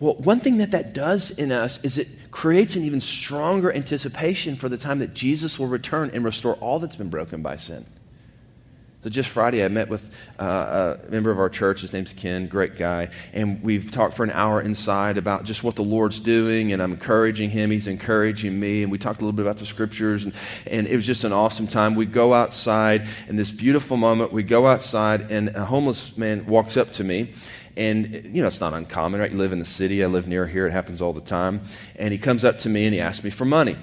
Well, 0.00 0.14
one 0.14 0.40
thing 0.40 0.56
that 0.56 0.70
that 0.70 0.94
does 0.94 1.30
in 1.30 1.52
us 1.52 1.84
is 1.84 1.98
it 1.98 2.08
creates 2.30 2.76
an 2.76 2.82
even 2.84 2.98
stronger 2.98 3.70
anticipation 3.70 4.56
for 4.56 4.70
the 4.70 4.78
time 4.78 5.00
that 5.00 5.12
Jesus 5.12 5.58
will 5.58 5.66
return 5.66 6.10
and 6.14 6.24
restore 6.24 6.54
all 6.54 6.78
that's 6.78 6.96
been 6.96 7.10
broken 7.10 7.42
by 7.42 7.56
sin. 7.56 7.84
So 9.02 9.10
just 9.10 9.30
Friday, 9.30 9.64
I 9.64 9.68
met 9.68 9.88
with 9.88 10.16
uh, 10.38 10.94
a 11.04 11.10
member 11.10 11.32
of 11.32 11.40
our 11.40 11.48
church. 11.48 11.80
His 11.80 11.92
name's 11.92 12.12
Ken, 12.12 12.46
great 12.46 12.76
guy, 12.76 13.08
and 13.32 13.60
we've 13.60 13.90
talked 13.90 14.14
for 14.14 14.22
an 14.22 14.30
hour 14.30 14.60
inside 14.60 15.18
about 15.18 15.42
just 15.42 15.64
what 15.64 15.74
the 15.74 15.82
Lord's 15.82 16.20
doing, 16.20 16.72
and 16.72 16.80
I'm 16.80 16.92
encouraging 16.92 17.50
him. 17.50 17.72
He's 17.72 17.88
encouraging 17.88 18.60
me, 18.60 18.84
and 18.84 18.92
we 18.92 18.98
talked 18.98 19.20
a 19.20 19.24
little 19.24 19.32
bit 19.32 19.44
about 19.44 19.56
the 19.56 19.66
scriptures, 19.66 20.22
and, 20.22 20.32
and 20.68 20.86
it 20.86 20.94
was 20.94 21.04
just 21.04 21.24
an 21.24 21.32
awesome 21.32 21.66
time. 21.66 21.96
We 21.96 22.06
go 22.06 22.32
outside, 22.32 23.08
in 23.26 23.34
this 23.34 23.50
beautiful 23.50 23.96
moment, 23.96 24.32
we 24.32 24.44
go 24.44 24.68
outside, 24.68 25.32
and 25.32 25.48
a 25.48 25.64
homeless 25.64 26.16
man 26.16 26.46
walks 26.46 26.76
up 26.76 26.92
to 26.92 27.02
me, 27.02 27.34
and, 27.76 28.24
you 28.26 28.40
know, 28.40 28.46
it's 28.46 28.60
not 28.60 28.72
uncommon, 28.72 29.20
right? 29.20 29.32
You 29.32 29.38
live 29.38 29.50
in 29.50 29.58
the 29.58 29.64
city. 29.64 30.04
I 30.04 30.06
live 30.06 30.28
near 30.28 30.46
here. 30.46 30.68
It 30.68 30.72
happens 30.72 31.02
all 31.02 31.12
the 31.12 31.22
time. 31.22 31.62
And 31.96 32.12
he 32.12 32.18
comes 32.18 32.44
up 32.44 32.58
to 32.60 32.68
me 32.68 32.84
and 32.84 32.92
he 32.94 33.00
asks 33.00 33.24
me 33.24 33.30
for 33.30 33.46
money. 33.46 33.78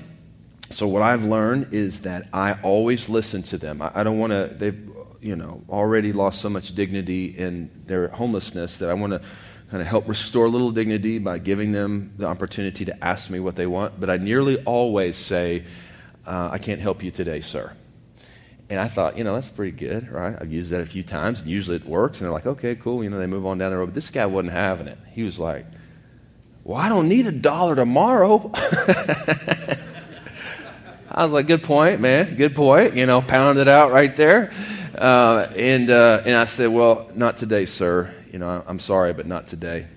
So, 0.69 0.87
what 0.87 1.01
I've 1.01 1.25
learned 1.25 1.73
is 1.73 2.01
that 2.01 2.27
I 2.31 2.53
always 2.61 3.09
listen 3.09 3.41
to 3.41 3.57
them. 3.57 3.81
I, 3.81 3.91
I 3.95 4.03
don't 4.03 4.19
want 4.19 4.31
to, 4.31 4.53
they've, 4.55 4.89
you 5.21 5.35
know, 5.35 5.63
already 5.69 6.13
lost 6.13 6.41
so 6.41 6.49
much 6.49 6.73
dignity 6.73 7.25
in 7.25 7.69
their 7.85 8.07
homelessness 8.09 8.77
that 8.77 8.89
I 8.89 8.93
want 8.93 9.13
to 9.13 9.21
kind 9.69 9.81
of 9.81 9.87
help 9.87 10.07
restore 10.07 10.45
a 10.45 10.49
little 10.49 10.71
dignity 10.71 11.19
by 11.19 11.37
giving 11.37 11.71
them 11.71 12.13
the 12.17 12.25
opportunity 12.25 12.85
to 12.85 13.03
ask 13.03 13.29
me 13.29 13.39
what 13.39 13.55
they 13.55 13.67
want. 13.67 13.99
But 13.99 14.09
I 14.09 14.17
nearly 14.17 14.57
always 14.63 15.15
say, 15.15 15.65
uh, 16.25 16.49
I 16.51 16.57
can't 16.57 16.81
help 16.81 17.03
you 17.03 17.11
today, 17.11 17.41
sir. 17.41 17.73
And 18.69 18.79
I 18.79 18.87
thought, 18.87 19.17
you 19.17 19.23
know, 19.23 19.33
that's 19.33 19.47
pretty 19.47 19.71
good, 19.71 20.11
right? 20.11 20.35
I've 20.39 20.51
used 20.51 20.69
that 20.69 20.81
a 20.81 20.85
few 20.85 21.01
times, 21.01 21.41
and 21.41 21.49
usually 21.49 21.77
it 21.77 21.85
works. 21.85 22.19
And 22.19 22.25
they're 22.25 22.33
like, 22.33 22.45
okay, 22.45 22.75
cool. 22.75 23.03
You 23.03 23.09
know, 23.09 23.17
they 23.17 23.25
move 23.25 23.45
on 23.45 23.57
down 23.57 23.71
the 23.71 23.77
road. 23.77 23.87
But 23.87 23.95
this 23.95 24.09
guy 24.11 24.25
wasn't 24.27 24.53
having 24.53 24.87
it. 24.87 24.97
He 25.11 25.23
was 25.23 25.39
like, 25.39 25.65
well, 26.63 26.77
I 26.77 26.87
don't 26.87 27.09
need 27.09 27.25
a 27.25 27.31
dollar 27.31 27.75
tomorrow. 27.75 28.51
I 31.11 31.23
was 31.23 31.33
like, 31.33 31.47
good 31.47 31.63
point, 31.63 31.99
man. 31.99 32.35
Good 32.35 32.55
point. 32.55 32.95
You 32.95 33.05
know, 33.05 33.21
pounded 33.21 33.63
it 33.63 33.67
out 33.67 33.91
right 33.91 34.15
there. 34.15 34.51
Uh, 34.95 35.51
and, 35.55 35.89
uh, 35.89 36.21
and 36.25 36.35
I 36.35 36.45
said, 36.45 36.67
well, 36.67 37.09
not 37.15 37.37
today, 37.37 37.65
sir. 37.65 38.13
You 38.31 38.39
know, 38.39 38.63
I'm 38.67 38.79
sorry, 38.79 39.13
but 39.13 39.25
not 39.25 39.47
today. 39.47 39.87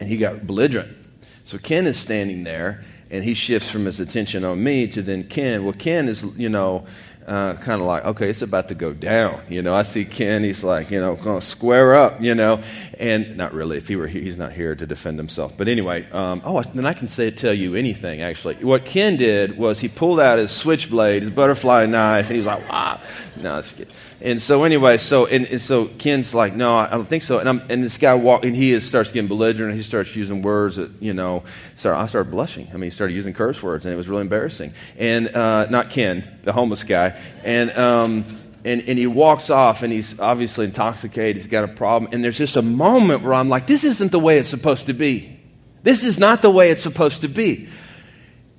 And 0.00 0.08
he 0.08 0.16
got 0.16 0.46
belligerent. 0.46 0.96
So 1.44 1.56
Ken 1.58 1.86
is 1.86 1.96
standing 1.98 2.44
there, 2.44 2.84
and 3.10 3.22
he 3.22 3.34
shifts 3.34 3.70
from 3.70 3.84
his 3.84 4.00
attention 4.00 4.44
on 4.44 4.62
me 4.62 4.86
to 4.88 5.02
then 5.02 5.24
Ken. 5.24 5.64
Well, 5.64 5.72
Ken 5.72 6.08
is, 6.08 6.22
you 6.36 6.48
know, 6.48 6.86
uh, 7.28 7.54
kind 7.54 7.80
of 7.80 7.86
like, 7.86 8.04
okay, 8.06 8.30
it's 8.30 8.42
about 8.42 8.68
to 8.68 8.74
go 8.74 8.92
down. 8.92 9.42
You 9.48 9.60
know, 9.60 9.74
I 9.74 9.82
see 9.82 10.04
Ken, 10.04 10.42
he's 10.42 10.64
like, 10.64 10.90
you 10.90 10.98
know, 10.98 11.14
going 11.14 11.40
to 11.40 11.46
square 11.46 11.94
up, 11.94 12.20
you 12.22 12.34
know, 12.34 12.62
and 12.98 13.36
not 13.36 13.52
really. 13.52 13.76
If 13.76 13.86
he 13.86 13.96
were 13.96 14.06
here, 14.06 14.22
he's 14.22 14.38
not 14.38 14.52
here 14.52 14.74
to 14.74 14.86
defend 14.86 15.18
himself. 15.18 15.52
But 15.56 15.68
anyway, 15.68 16.10
um, 16.10 16.40
oh, 16.44 16.62
then 16.62 16.86
I 16.86 16.94
can 16.94 17.06
say 17.06 17.30
tell 17.30 17.52
you 17.52 17.74
anything, 17.74 18.22
actually. 18.22 18.56
What 18.56 18.86
Ken 18.86 19.16
did 19.16 19.58
was 19.58 19.78
he 19.78 19.88
pulled 19.88 20.20
out 20.20 20.38
his 20.38 20.50
switchblade, 20.50 21.22
his 21.22 21.30
butterfly 21.30 21.84
knife, 21.86 22.26
and 22.26 22.32
he 22.32 22.38
was 22.38 22.46
like, 22.46 22.66
wow. 22.68 23.00
No, 23.36 23.62
good. 23.76 23.88
And 24.20 24.42
so 24.42 24.64
anyway, 24.64 24.98
so 24.98 25.26
and, 25.26 25.46
and, 25.46 25.60
so 25.60 25.86
Ken's 25.86 26.34
like, 26.34 26.54
no, 26.54 26.76
I 26.76 26.90
don't 26.90 27.08
think 27.08 27.22
so. 27.22 27.38
And 27.38 27.48
I'm, 27.48 27.62
and 27.68 27.84
this 27.84 27.98
guy 27.98 28.14
walk, 28.14 28.44
and 28.44 28.54
he 28.54 28.72
is, 28.72 28.84
starts 28.86 29.12
getting 29.12 29.28
belligerent. 29.28 29.76
He 29.76 29.84
starts 29.84 30.16
using 30.16 30.42
words 30.42 30.76
that 30.76 30.90
you 31.00 31.14
know. 31.14 31.44
Start, 31.76 31.96
I 31.96 32.08
started 32.08 32.30
blushing. 32.32 32.66
I 32.70 32.72
mean, 32.72 32.84
he 32.84 32.90
started 32.90 33.14
using 33.14 33.34
curse 33.34 33.62
words, 33.62 33.84
and 33.84 33.94
it 33.94 33.96
was 33.96 34.08
really 34.08 34.22
embarrassing. 34.22 34.72
And 34.98 35.28
uh, 35.28 35.66
not 35.70 35.90
Ken, 35.90 36.38
the 36.42 36.52
homeless 36.52 36.82
guy. 36.82 37.16
And 37.44 37.70
um, 37.76 38.38
and, 38.64 38.82
and 38.82 38.98
he 38.98 39.06
walks 39.06 39.50
off 39.50 39.82
and 39.82 39.92
he's 39.92 40.18
obviously 40.20 40.66
intoxicated. 40.66 41.36
He's 41.36 41.46
got 41.46 41.64
a 41.64 41.68
problem. 41.68 42.12
And 42.12 42.22
there's 42.22 42.38
just 42.38 42.56
a 42.56 42.62
moment 42.62 43.22
where 43.22 43.34
I'm 43.34 43.48
like, 43.48 43.66
this 43.66 43.84
isn't 43.84 44.12
the 44.12 44.18
way 44.18 44.38
it's 44.38 44.48
supposed 44.48 44.86
to 44.86 44.92
be. 44.92 45.38
This 45.82 46.04
is 46.04 46.18
not 46.18 46.42
the 46.42 46.50
way 46.50 46.70
it's 46.70 46.82
supposed 46.82 47.22
to 47.22 47.28
be. 47.28 47.68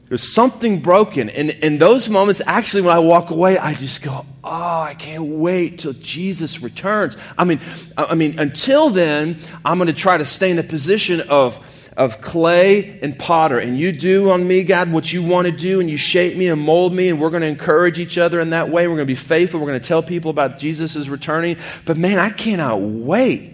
There's 0.07 0.33
something 0.33 0.79
broken. 0.79 1.29
And 1.29 1.51
in 1.51 1.77
those 1.77 2.09
moments, 2.09 2.41
actually, 2.47 2.81
when 2.81 2.95
I 2.95 2.99
walk 2.99 3.29
away, 3.29 3.59
I 3.59 3.75
just 3.75 4.01
go, 4.01 4.25
oh, 4.43 4.81
I 4.81 4.95
can't 4.95 5.25
wait 5.25 5.79
till 5.79 5.93
Jesus 5.93 6.63
returns. 6.63 7.15
I 7.37 7.45
mean, 7.45 7.59
I 7.95 8.15
mean, 8.15 8.39
until 8.39 8.89
then, 8.89 9.37
I'm 9.63 9.77
going 9.77 9.87
to 9.87 9.93
try 9.93 10.17
to 10.17 10.25
stay 10.25 10.49
in 10.49 10.57
a 10.57 10.63
position 10.63 11.21
of, 11.29 11.63
of 11.99 12.21
clay 12.21 12.97
and 13.01 13.19
potter. 13.19 13.59
And 13.59 13.77
you 13.77 13.91
do 13.91 14.29
on 14.29 14.47
me, 14.47 14.63
God, 14.63 14.89
what 14.89 15.11
you 15.11 15.21
want 15.21 15.47
to 15.47 15.51
do, 15.51 15.81
and 15.81 15.89
you 15.89 15.97
shape 15.97 16.37
me 16.37 16.47
and 16.47 16.61
mold 16.61 16.93
me, 16.93 17.09
and 17.09 17.19
we're 17.19 17.29
going 17.29 17.41
to 17.41 17.47
encourage 17.47 17.99
each 17.99 18.17
other 18.17 18.39
in 18.39 18.51
that 18.51 18.69
way. 18.69 18.87
We're 18.87 18.95
going 18.95 19.05
to 19.05 19.13
be 19.13 19.15
faithful. 19.15 19.59
We're 19.59 19.67
going 19.67 19.81
to 19.81 19.87
tell 19.87 20.01
people 20.01 20.31
about 20.31 20.57
Jesus' 20.57 21.09
returning. 21.09 21.57
But 21.83 21.97
man, 21.97 22.17
I 22.17 22.29
cannot 22.29 22.79
wait. 22.79 23.53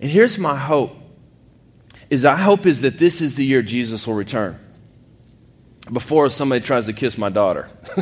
And 0.00 0.08
here's 0.08 0.38
my 0.38 0.56
hope. 0.56 0.94
Is 2.10 2.24
I 2.24 2.36
hope 2.36 2.64
is 2.64 2.82
that 2.82 2.96
this 2.96 3.20
is 3.20 3.34
the 3.34 3.44
year 3.44 3.60
Jesus 3.60 4.06
will 4.06 4.14
return 4.14 4.56
before 5.92 6.30
somebody 6.30 6.64
tries 6.64 6.86
to 6.86 6.92
kiss 6.92 7.18
my 7.18 7.28
daughter. 7.28 7.68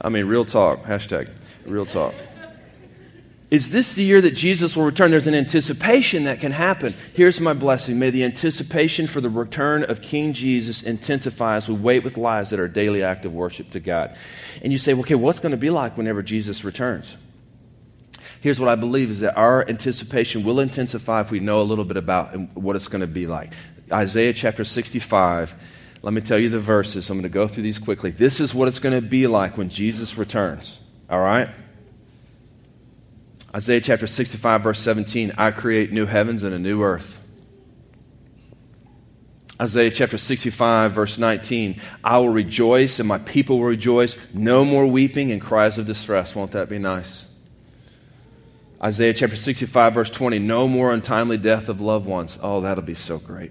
I 0.00 0.08
mean, 0.08 0.24
real 0.24 0.46
talk. 0.46 0.84
Hashtag 0.84 1.28
real 1.66 1.84
talk. 1.84 2.14
Is 3.50 3.70
this 3.70 3.94
the 3.94 4.04
year 4.04 4.20
that 4.20 4.32
Jesus 4.32 4.76
will 4.76 4.84
return? 4.84 5.10
There's 5.10 5.26
an 5.26 5.34
anticipation 5.34 6.24
that 6.24 6.38
can 6.38 6.52
happen. 6.52 6.94
Here's 7.14 7.40
my 7.40 7.54
blessing. 7.54 7.98
May 7.98 8.10
the 8.10 8.24
anticipation 8.24 9.06
for 9.06 9.22
the 9.22 9.30
return 9.30 9.84
of 9.84 10.02
King 10.02 10.34
Jesus 10.34 10.82
intensify 10.82 11.56
as 11.56 11.66
we 11.66 11.74
wait 11.74 12.04
with 12.04 12.18
lives 12.18 12.50
that 12.50 12.60
are 12.60 12.68
daily 12.68 13.02
act 13.02 13.24
of 13.24 13.34
worship 13.34 13.70
to 13.70 13.80
God. 13.80 14.14
And 14.62 14.70
you 14.70 14.78
say, 14.78 14.92
okay, 14.94 15.14
what's 15.14 15.40
going 15.40 15.52
to 15.52 15.58
be 15.58 15.70
like 15.70 15.96
whenever 15.96 16.22
Jesus 16.22 16.62
returns? 16.62 17.16
Here's 18.42 18.60
what 18.60 18.68
I 18.68 18.74
believe 18.74 19.10
is 19.10 19.20
that 19.20 19.36
our 19.36 19.66
anticipation 19.66 20.44
will 20.44 20.60
intensify 20.60 21.22
if 21.22 21.30
we 21.30 21.40
know 21.40 21.62
a 21.62 21.64
little 21.64 21.86
bit 21.86 21.96
about 21.96 22.36
what 22.54 22.76
it's 22.76 22.88
going 22.88 23.00
to 23.00 23.06
be 23.06 23.26
like. 23.26 23.54
Isaiah 23.90 24.34
chapter 24.34 24.64
65. 24.64 25.56
Let 26.02 26.12
me 26.12 26.20
tell 26.20 26.38
you 26.38 26.50
the 26.50 26.60
verses. 26.60 27.08
I'm 27.08 27.16
going 27.16 27.22
to 27.22 27.30
go 27.30 27.48
through 27.48 27.62
these 27.62 27.78
quickly. 27.78 28.10
This 28.10 28.40
is 28.40 28.54
what 28.54 28.68
it's 28.68 28.78
going 28.78 28.94
to 28.94 29.06
be 29.06 29.26
like 29.26 29.56
when 29.56 29.70
Jesus 29.70 30.18
returns. 30.18 30.80
All 31.08 31.20
right? 31.20 31.48
Isaiah 33.54 33.80
chapter 33.80 34.06
65, 34.06 34.62
verse 34.62 34.80
17 34.80 35.32
I 35.38 35.50
create 35.50 35.92
new 35.92 36.06
heavens 36.06 36.42
and 36.42 36.54
a 36.54 36.58
new 36.58 36.82
earth. 36.82 37.24
Isaiah 39.60 39.90
chapter 39.90 40.18
65, 40.18 40.92
verse 40.92 41.18
19 41.18 41.80
I 42.04 42.18
will 42.18 42.28
rejoice 42.28 43.00
and 43.00 43.08
my 43.08 43.18
people 43.18 43.58
will 43.58 43.66
rejoice. 43.66 44.16
No 44.32 44.64
more 44.64 44.86
weeping 44.86 45.32
and 45.32 45.40
cries 45.40 45.78
of 45.78 45.86
distress. 45.86 46.34
Won't 46.34 46.52
that 46.52 46.68
be 46.68 46.78
nice? 46.78 47.26
Isaiah 48.82 49.14
chapter 49.14 49.34
65, 49.34 49.94
verse 49.94 50.10
20 50.10 50.38
No 50.38 50.68
more 50.68 50.92
untimely 50.92 51.38
death 51.38 51.68
of 51.68 51.80
loved 51.80 52.06
ones. 52.06 52.38
Oh, 52.40 52.60
that'll 52.60 52.84
be 52.84 52.94
so 52.94 53.18
great. 53.18 53.50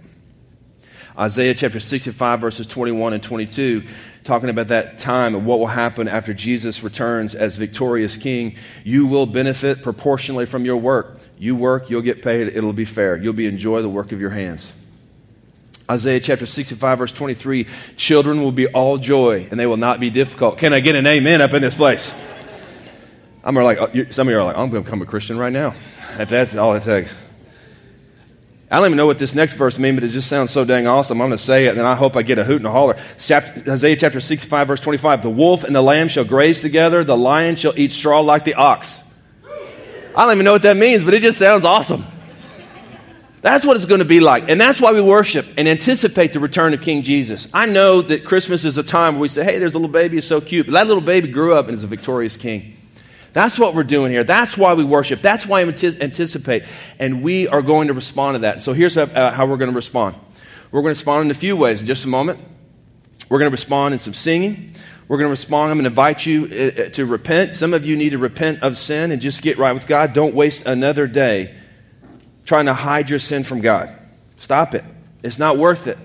Isaiah 1.18 1.56
chapter 1.56 1.80
65, 1.80 2.40
verses 2.40 2.68
21 2.68 3.14
and 3.14 3.24
22, 3.24 3.84
talking 4.24 4.50
about 4.50 4.68
that 4.68 5.00
time 5.00 5.34
and 5.34 5.48
what 5.48 5.58
will 5.58 5.66
happen 5.66 6.08
after 6.08 6.32
Jesus 6.32 6.84
returns 6.84 7.34
as 7.34 7.56
victorious 7.56 8.18
king. 8.18 8.56
You 8.84 9.08
will 9.08 9.26
benefit 9.26 9.82
proportionally 9.82 10.46
from 10.46 10.64
your 10.64 10.78
work. 10.78 11.20
You 11.40 11.56
work, 11.56 11.90
you'll 11.90 12.04
get 12.04 12.22
paid, 12.22 12.48
it'll 12.48 12.72
be 12.72 12.86
fair. 12.86 13.18
You'll 13.18 13.34
be 13.34 13.48
enjoy 13.48 13.82
the 13.82 13.90
work 13.90 14.12
of 14.12 14.22
your 14.22 14.30
hands. 14.30 14.72
Isaiah 15.90 16.20
chapter 16.20 16.46
65, 16.46 16.98
verse 17.00 17.12
23 17.12 17.66
Children 17.96 18.44
will 18.44 18.52
be 18.52 18.68
all 18.68 18.98
joy 18.98 19.48
and 19.50 19.60
they 19.60 19.66
will 19.66 19.78
not 19.78 20.00
be 20.00 20.12
difficult. 20.12 20.60
Can 20.60 20.72
I 20.72 20.82
get 20.82 20.96
an 20.96 21.08
amen 21.08 21.42
up 21.42 21.54
in 21.54 21.64
this 21.64 21.76
place? 21.76 22.14
I'm 23.44 23.56
like, 23.56 23.80
uh, 23.80 23.88
some 24.12 24.28
of 24.28 24.32
you 24.32 24.38
are 24.38 24.44
like, 24.44 24.58
I'm 24.58 24.70
going 24.70 24.84
to 24.84 24.88
become 24.88 25.02
a 25.02 25.06
Christian 25.06 25.38
right 25.38 25.54
now. 25.54 25.74
If 26.20 26.30
that's 26.30 26.56
all 26.56 26.76
it 26.76 26.84
takes. 26.84 27.14
I 28.70 28.78
don't 28.78 28.88
even 28.88 28.98
know 28.98 29.06
what 29.06 29.18
this 29.18 29.34
next 29.34 29.54
verse 29.54 29.80
means, 29.80 29.96
but 29.96 30.04
it 30.04 30.10
just 30.10 30.28
sounds 30.28 30.52
so 30.52 30.66
dang 30.66 30.88
awesome. 30.88 31.22
I'm 31.22 31.30
going 31.30 31.38
to 31.38 31.44
say 31.44 31.68
it, 31.68 31.78
and 31.78 31.88
I 31.88 31.96
hope 31.96 32.18
I 32.18 32.22
get 32.22 32.38
a 32.38 32.44
hoot 32.44 32.58
and 32.58 32.68
a 32.68 32.72
holler. 32.72 32.98
Isaiah 33.16 33.96
chapter 33.96 34.20
65, 34.20 34.68
verse 34.68 34.82
25. 34.82 35.22
The 35.22 35.30
wolf 35.30 35.64
and 35.64 35.74
the 35.74 35.82
lamb 35.82 36.10
shall 36.10 36.26
graze 36.26 36.60
together, 36.62 37.06
the 37.06 37.16
lion 37.16 37.56
shall 37.56 37.78
eat 37.78 37.94
straw 37.94 38.20
like 38.20 38.44
the 38.44 38.56
ox. 38.56 39.02
I 40.16 40.26
don't 40.26 40.34
even 40.34 40.46
know 40.46 40.52
what 40.52 40.64
that 40.64 40.76
means, 40.76 41.04
but 41.04 41.14
it 41.14 41.22
just 41.22 41.40
sounds 41.40 41.64
awesome. 41.64 42.06
That's 43.42 43.66
what 43.66 43.78
it's 43.78 43.86
going 43.86 44.00
to 44.00 44.06
be 44.06 44.20
like. 44.20 44.50
And 44.50 44.60
that's 44.60 44.82
why 44.82 44.92
we 44.92 45.02
worship 45.02 45.46
and 45.58 45.68
anticipate 45.68 46.34
the 46.34 46.40
return 46.40 46.74
of 46.74 46.82
King 46.82 47.04
Jesus. 47.04 47.48
I 47.54 47.68
know 47.68 48.02
that 48.02 48.26
Christmas 48.26 48.66
is 48.66 48.78
a 48.78 48.84
time 48.84 49.14
where 49.14 49.22
we 49.22 49.28
say, 49.28 49.44
hey, 49.44 49.60
there's 49.60 49.76
a 49.76 49.80
little 49.80 49.94
baby, 49.94 50.18
it's 50.18 50.28
so 50.28 50.42
cute. 50.42 50.66
But 50.66 50.74
that 50.74 50.88
little 50.88 51.04
baby 51.04 51.32
grew 51.32 51.54
up 51.54 51.68
and 51.68 51.74
is 51.74 51.84
a 51.84 51.88
victorious 51.88 52.36
king. 52.36 52.77
That's 53.38 53.60
what 53.60 53.76
we're 53.76 53.84
doing 53.84 54.12
here. 54.12 54.24
That's 54.24 54.58
why 54.58 54.74
we 54.74 54.84
worship. 54.84 55.22
That's 55.22 55.46
why 55.46 55.64
we 55.64 55.70
anticipate. 55.70 56.64
And 56.98 57.22
we 57.22 57.48
are 57.48 57.62
going 57.62 57.90
to 57.90 57.94
respond 57.94 58.34
to 58.34 58.40
that. 58.40 58.64
So 58.64 58.74
here's 58.74 58.96
how, 58.96 59.04
uh, 59.04 59.32
how 59.32 59.46
we're 59.46 59.58
going 59.58 59.70
to 59.70 59.76
respond. 59.76 60.16
We're 60.72 60.82
going 60.82 60.96
to 60.96 60.98
respond 60.98 61.26
in 61.26 61.30
a 61.30 61.36
few 61.36 61.56
ways 61.56 61.82
in 61.82 61.86
just 61.86 62.04
a 62.06 62.08
moment. 62.08 62.40
We're 63.30 63.38
going 63.38 63.52
to 63.52 63.54
respond 63.54 63.94
in 63.94 64.00
some 64.00 64.16
singing. 64.16 64.74
We're 65.08 65.18
going 65.18 65.28
to 65.28 65.30
respond. 65.30 65.70
I'm 65.70 65.78
going 65.78 65.84
to 65.84 65.92
invite 65.92 66.26
you 66.26 66.46
uh, 66.46 66.82
uh, 66.82 66.90
to 66.90 67.06
repent. 67.06 67.54
Some 67.54 67.76
of 67.76 67.86
you 67.86 67.96
need 67.96 68.10
to 68.10 68.18
repent 68.18 68.64
of 68.64 68.76
sin 68.76 69.12
and 69.12 69.22
just 69.22 69.44
get 69.44 69.60
right 69.60 69.74
with 69.74 69.86
God. 69.86 70.14
Don't 70.14 70.34
waste 70.34 70.66
another 70.66 71.06
day 71.06 71.54
trying 72.44 72.66
to 72.66 72.74
hide 72.74 73.08
your 73.08 73.20
sin 73.20 73.44
from 73.44 73.62
God. 73.62 73.96
Stop 74.38 74.74
it. 74.74 74.84
It's 75.22 75.38
not 75.38 75.60
worth 75.60 75.86
it. 75.86 76.00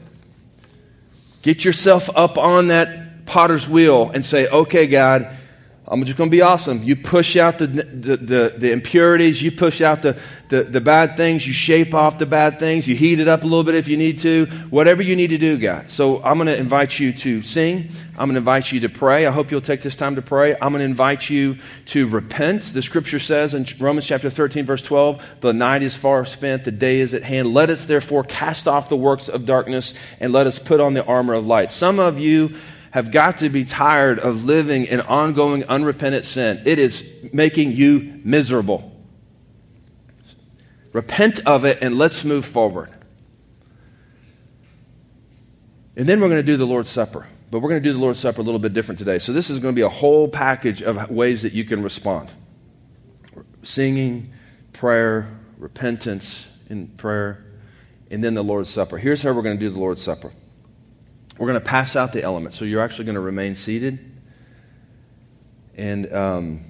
Get 1.40 1.64
yourself 1.64 2.10
up 2.14 2.36
on 2.36 2.68
that 2.68 3.24
potter's 3.24 3.66
wheel 3.66 4.10
and 4.12 4.22
say, 4.22 4.48
okay, 4.48 4.86
God, 4.86 5.34
I'm 5.86 6.04
just 6.04 6.16
going 6.16 6.30
to 6.30 6.34
be 6.34 6.42
awesome. 6.42 6.84
You 6.84 6.94
push 6.94 7.36
out 7.36 7.58
the, 7.58 7.66
the, 7.66 8.16
the, 8.16 8.54
the, 8.56 8.72
impurities, 8.72 9.42
you 9.42 9.50
push 9.50 9.80
out 9.80 10.02
the, 10.02 10.16
the, 10.48 10.62
the 10.62 10.80
bad 10.80 11.16
things, 11.16 11.44
you 11.44 11.52
shape 11.52 11.92
off 11.92 12.18
the 12.18 12.26
bad 12.26 12.60
things, 12.60 12.86
you 12.86 12.94
heat 12.94 13.18
it 13.18 13.26
up 13.26 13.42
a 13.42 13.46
little 13.46 13.64
bit 13.64 13.74
if 13.74 13.88
you 13.88 13.96
need 13.96 14.20
to, 14.20 14.46
whatever 14.70 15.02
you 15.02 15.16
need 15.16 15.30
to 15.30 15.38
do, 15.38 15.58
God. 15.58 15.90
So 15.90 16.22
I'm 16.22 16.36
going 16.36 16.46
to 16.46 16.56
invite 16.56 17.00
you 17.00 17.12
to 17.14 17.42
sing. 17.42 17.88
I'm 18.12 18.28
going 18.28 18.34
to 18.34 18.38
invite 18.38 18.70
you 18.70 18.78
to 18.80 18.88
pray. 18.88 19.26
I 19.26 19.32
hope 19.32 19.50
you'll 19.50 19.60
take 19.60 19.80
this 19.80 19.96
time 19.96 20.14
to 20.14 20.22
pray. 20.22 20.52
I'm 20.54 20.72
going 20.72 20.80
to 20.80 20.84
invite 20.84 21.28
you 21.28 21.56
to 21.86 22.08
repent. 22.08 22.62
The 22.62 22.82
scripture 22.82 23.18
says 23.18 23.52
in 23.52 23.66
Romans 23.80 24.06
chapter 24.06 24.30
13, 24.30 24.64
verse 24.64 24.82
12, 24.82 25.20
the 25.40 25.52
night 25.52 25.82
is 25.82 25.96
far 25.96 26.24
spent, 26.24 26.62
the 26.62 26.70
day 26.70 27.00
is 27.00 27.12
at 27.12 27.24
hand. 27.24 27.52
Let 27.52 27.70
us 27.70 27.86
therefore 27.86 28.22
cast 28.22 28.68
off 28.68 28.88
the 28.88 28.96
works 28.96 29.28
of 29.28 29.46
darkness 29.46 29.94
and 30.20 30.32
let 30.32 30.46
us 30.46 30.60
put 30.60 30.78
on 30.78 30.94
the 30.94 31.04
armor 31.04 31.34
of 31.34 31.44
light. 31.44 31.72
Some 31.72 31.98
of 31.98 32.20
you 32.20 32.54
have 32.92 33.10
got 33.10 33.38
to 33.38 33.48
be 33.48 33.64
tired 33.64 34.20
of 34.20 34.44
living 34.44 34.84
in 34.84 35.00
ongoing 35.00 35.64
unrepentant 35.64 36.26
sin. 36.26 36.62
It 36.66 36.78
is 36.78 37.10
making 37.32 37.72
you 37.72 38.20
miserable. 38.22 38.90
Repent 40.92 41.40
of 41.46 41.64
it 41.64 41.78
and 41.80 41.96
let's 41.96 42.22
move 42.22 42.44
forward. 42.44 42.90
And 45.96 46.06
then 46.06 46.20
we're 46.20 46.28
going 46.28 46.38
to 46.38 46.42
do 46.42 46.58
the 46.58 46.66
Lord's 46.66 46.90
Supper. 46.90 47.26
But 47.50 47.60
we're 47.60 47.70
going 47.70 47.82
to 47.82 47.88
do 47.88 47.94
the 47.94 47.98
Lord's 47.98 48.18
Supper 48.18 48.42
a 48.42 48.44
little 48.44 48.60
bit 48.60 48.74
different 48.74 48.98
today. 48.98 49.18
So 49.18 49.32
this 49.32 49.48
is 49.48 49.58
going 49.58 49.74
to 49.74 49.76
be 49.76 49.82
a 49.82 49.88
whole 49.88 50.28
package 50.28 50.82
of 50.82 51.10
ways 51.10 51.42
that 51.42 51.54
you 51.54 51.64
can 51.64 51.82
respond 51.82 52.30
singing, 53.62 54.32
prayer, 54.72 55.28
repentance 55.56 56.46
in 56.68 56.88
prayer, 56.88 57.44
and 58.10 58.22
then 58.22 58.34
the 58.34 58.44
Lord's 58.44 58.68
Supper. 58.68 58.98
Here's 58.98 59.22
how 59.22 59.32
we're 59.32 59.42
going 59.42 59.56
to 59.56 59.60
do 59.60 59.70
the 59.70 59.78
Lord's 59.78 60.02
Supper. 60.02 60.32
We're 61.42 61.48
going 61.48 61.60
to 61.60 61.68
pass 61.68 61.96
out 61.96 62.12
the 62.12 62.22
elements. 62.22 62.56
So 62.56 62.64
you're 62.64 62.84
actually 62.84 63.06
going 63.06 63.16
to 63.16 63.20
remain 63.20 63.56
seated. 63.56 63.98
And 65.74 66.12
um, 66.12 66.60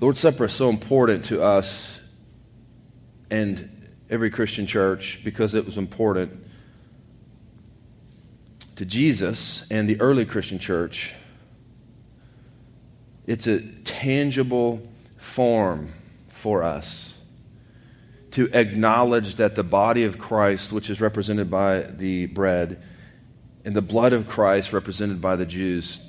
Lord's 0.00 0.18
Supper 0.18 0.46
is 0.46 0.54
so 0.54 0.70
important 0.70 1.26
to 1.26 1.42
us 1.42 2.00
and 3.30 3.92
every 4.08 4.30
Christian 4.30 4.66
church 4.66 5.20
because 5.22 5.54
it 5.54 5.66
was 5.66 5.76
important 5.76 6.32
to 8.76 8.86
Jesus 8.86 9.70
and 9.70 9.86
the 9.86 10.00
early 10.00 10.24
Christian 10.24 10.58
church. 10.58 11.12
It's 13.26 13.46
a 13.46 13.60
tangible 13.60 14.80
form 15.18 15.92
for 16.28 16.62
us 16.62 17.11
to 18.32 18.50
acknowledge 18.52 19.36
that 19.36 19.54
the 19.54 19.62
body 19.62 20.04
of 20.04 20.18
Christ, 20.18 20.72
which 20.72 20.90
is 20.90 21.00
represented 21.00 21.50
by 21.50 21.82
the 21.82 22.26
bread, 22.26 22.82
and 23.64 23.76
the 23.76 23.82
blood 23.82 24.12
of 24.12 24.28
Christ, 24.28 24.72
represented 24.72 25.20
by 25.20 25.36
the 25.36 25.46
Jews, 25.46 26.02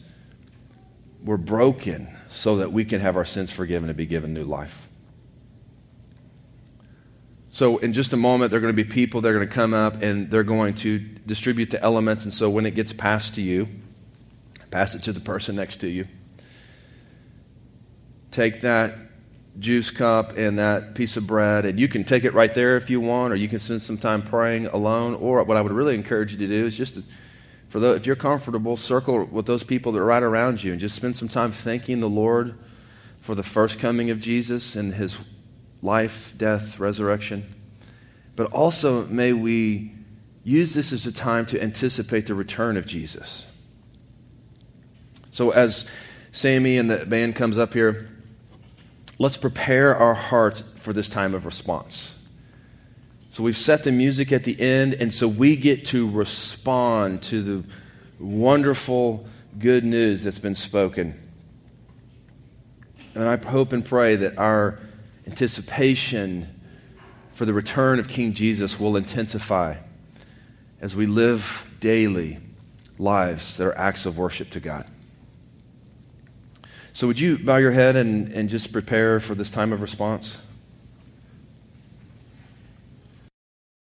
were 1.24 1.38
broken 1.38 2.08
so 2.30 2.58
that 2.58 2.72
we 2.72 2.86
can 2.86 3.00
have 3.02 3.16
our 3.16 3.26
sins 3.26 3.52
forgiven 3.52 3.90
and 3.90 3.98
be 3.98 4.06
given 4.06 4.34
new 4.34 4.44
life. 4.44 4.90
So, 7.50 7.78
in 7.78 7.94
just 7.94 8.14
a 8.14 8.18
moment, 8.18 8.50
there 8.50 8.58
are 8.58 8.62
going 8.62 8.76
to 8.76 8.84
be 8.84 8.90
people 8.90 9.22
that 9.22 9.30
are 9.30 9.34
going 9.34 9.48
to 9.48 9.54
come 9.54 9.76
up 9.76 10.02
and 10.02 10.32
they're 10.32 10.44
going 10.44 10.74
to 10.76 10.98
distribute 11.00 11.70
the 11.70 11.82
elements. 11.84 12.24
And 12.24 12.34
so, 12.34 12.50
when 12.50 12.66
it 12.66 12.72
gets 12.72 12.92
passed 12.92 13.36
to 13.36 13.42
you, 13.42 13.68
pass 14.72 14.96
it 14.96 15.04
to 15.04 15.14
the 15.14 15.20
person 15.20 15.56
next 15.56 15.82
to 15.82 15.88
you. 15.88 16.08
Take 18.32 18.62
that 18.62 18.96
juice 19.60 19.92
cup 19.92 20.36
and 20.38 20.58
that 20.60 20.96
piece 20.96 21.18
of 21.18 21.28
bread, 21.28 21.66
and 21.66 21.80
you 21.80 21.88
can 21.88 22.04
take 22.04 22.24
it 22.24 22.34
right 22.34 22.54
there 22.54 22.76
if 22.78 22.90
you 22.90 23.00
want, 23.00 23.34
or 23.34 23.36
you 23.36 23.48
can 23.48 23.60
spend 23.60 23.82
some 23.82 23.98
time 23.98 24.22
praying 24.22 24.68
alone. 24.68 25.16
Or 25.16 25.44
what 25.44 25.58
I 25.58 25.62
would 25.62 25.72
really 25.72 25.96
encourage 25.96 26.32
you 26.32 26.38
to 26.40 26.48
do 26.48 26.66
is 26.66 26.76
just 26.76 26.96
to, 26.96 27.04
for 27.70 27.80
the, 27.80 27.92
if 27.92 28.06
you're 28.06 28.16
comfortable, 28.16 28.78
circle 28.78 29.26
with 29.26 29.46
those 29.46 29.64
people 29.64 29.92
that 29.92 30.00
are 30.00 30.06
right 30.06 30.24
around 30.24 30.64
you, 30.64 30.72
and 30.72 30.80
just 30.80 30.96
spend 30.96 31.16
some 31.16 31.28
time 31.28 31.52
thanking 31.52 32.00
the 32.00 32.10
Lord 32.10 32.56
for 33.22 33.36
the 33.36 33.44
first 33.44 33.80
coming 33.80 34.10
of 34.10 34.20
Jesus 34.20 34.76
and 34.76 34.94
His 34.94 35.18
life, 35.82 36.34
death, 36.38 36.80
resurrection. 36.80 37.54
But 38.36 38.52
also, 38.52 39.06
may 39.06 39.34
we 39.34 39.94
use 40.44 40.74
this 40.74 40.92
as 40.92 41.06
a 41.06 41.12
time 41.12 41.46
to 41.48 41.62
anticipate 41.62 42.28
the 42.28 42.36
return 42.36 42.78
of 42.78 42.86
Jesus. 42.86 43.46
So, 45.32 45.52
as 45.52 45.90
Sammy 46.32 46.78
and 46.78 46.90
the 46.90 47.06
band 47.06 47.36
comes 47.36 47.58
up 47.58 47.74
here, 47.74 48.10
let's 49.20 49.38
prepare 49.38 49.96
our 49.96 50.14
hearts 50.14 50.62
for 50.62 50.94
this 50.94 51.10
time 51.10 51.34
of 51.34 51.46
response. 51.46 52.14
So 53.30 53.42
we've 53.42 53.58
set 53.58 53.84
the 53.84 53.92
music 53.92 54.32
at 54.32 54.44
the 54.44 54.60
end, 54.62 54.94
and 54.94 55.12
so 55.12 55.28
we 55.28 55.56
get 55.56 55.86
to 55.88 56.10
respond 56.10 57.24
to 57.24 57.42
the 57.42 57.68
wonderful 58.20 59.26
good 59.58 59.84
news 59.84 60.24
that's 60.24 60.40
been 60.40 60.56
spoken. 60.56 61.20
And 63.16 63.24
I 63.24 63.38
hope 63.38 63.74
and 63.74 63.84
pray 63.84 64.16
that 64.18 64.38
our 64.38 64.80
anticipation 65.26 66.48
for 67.34 67.46
the 67.46 67.54
return 67.54 68.00
of 68.00 68.08
King 68.08 68.34
Jesus 68.34 68.80
will 68.80 68.96
intensify 68.96 69.78
as 70.80 70.96
we 70.96 71.06
live 71.06 71.68
daily 71.80 72.40
lives 73.00 73.58
that 73.58 73.66
are 73.66 73.78
acts 73.78 74.06
of 74.06 74.18
worship 74.18 74.50
to 74.52 74.60
God. 74.60 74.86
So, 76.96 77.08
would 77.08 77.20
you 77.20 77.40
bow 77.40 77.58
your 77.58 77.72
head 77.72 77.96
and, 77.96 78.32
and 78.34 78.50
just 78.50 78.72
prepare 78.72 79.20
for 79.20 79.34
this 79.34 79.50
time 79.50 79.74
of 79.74 79.82
response? 79.82 80.38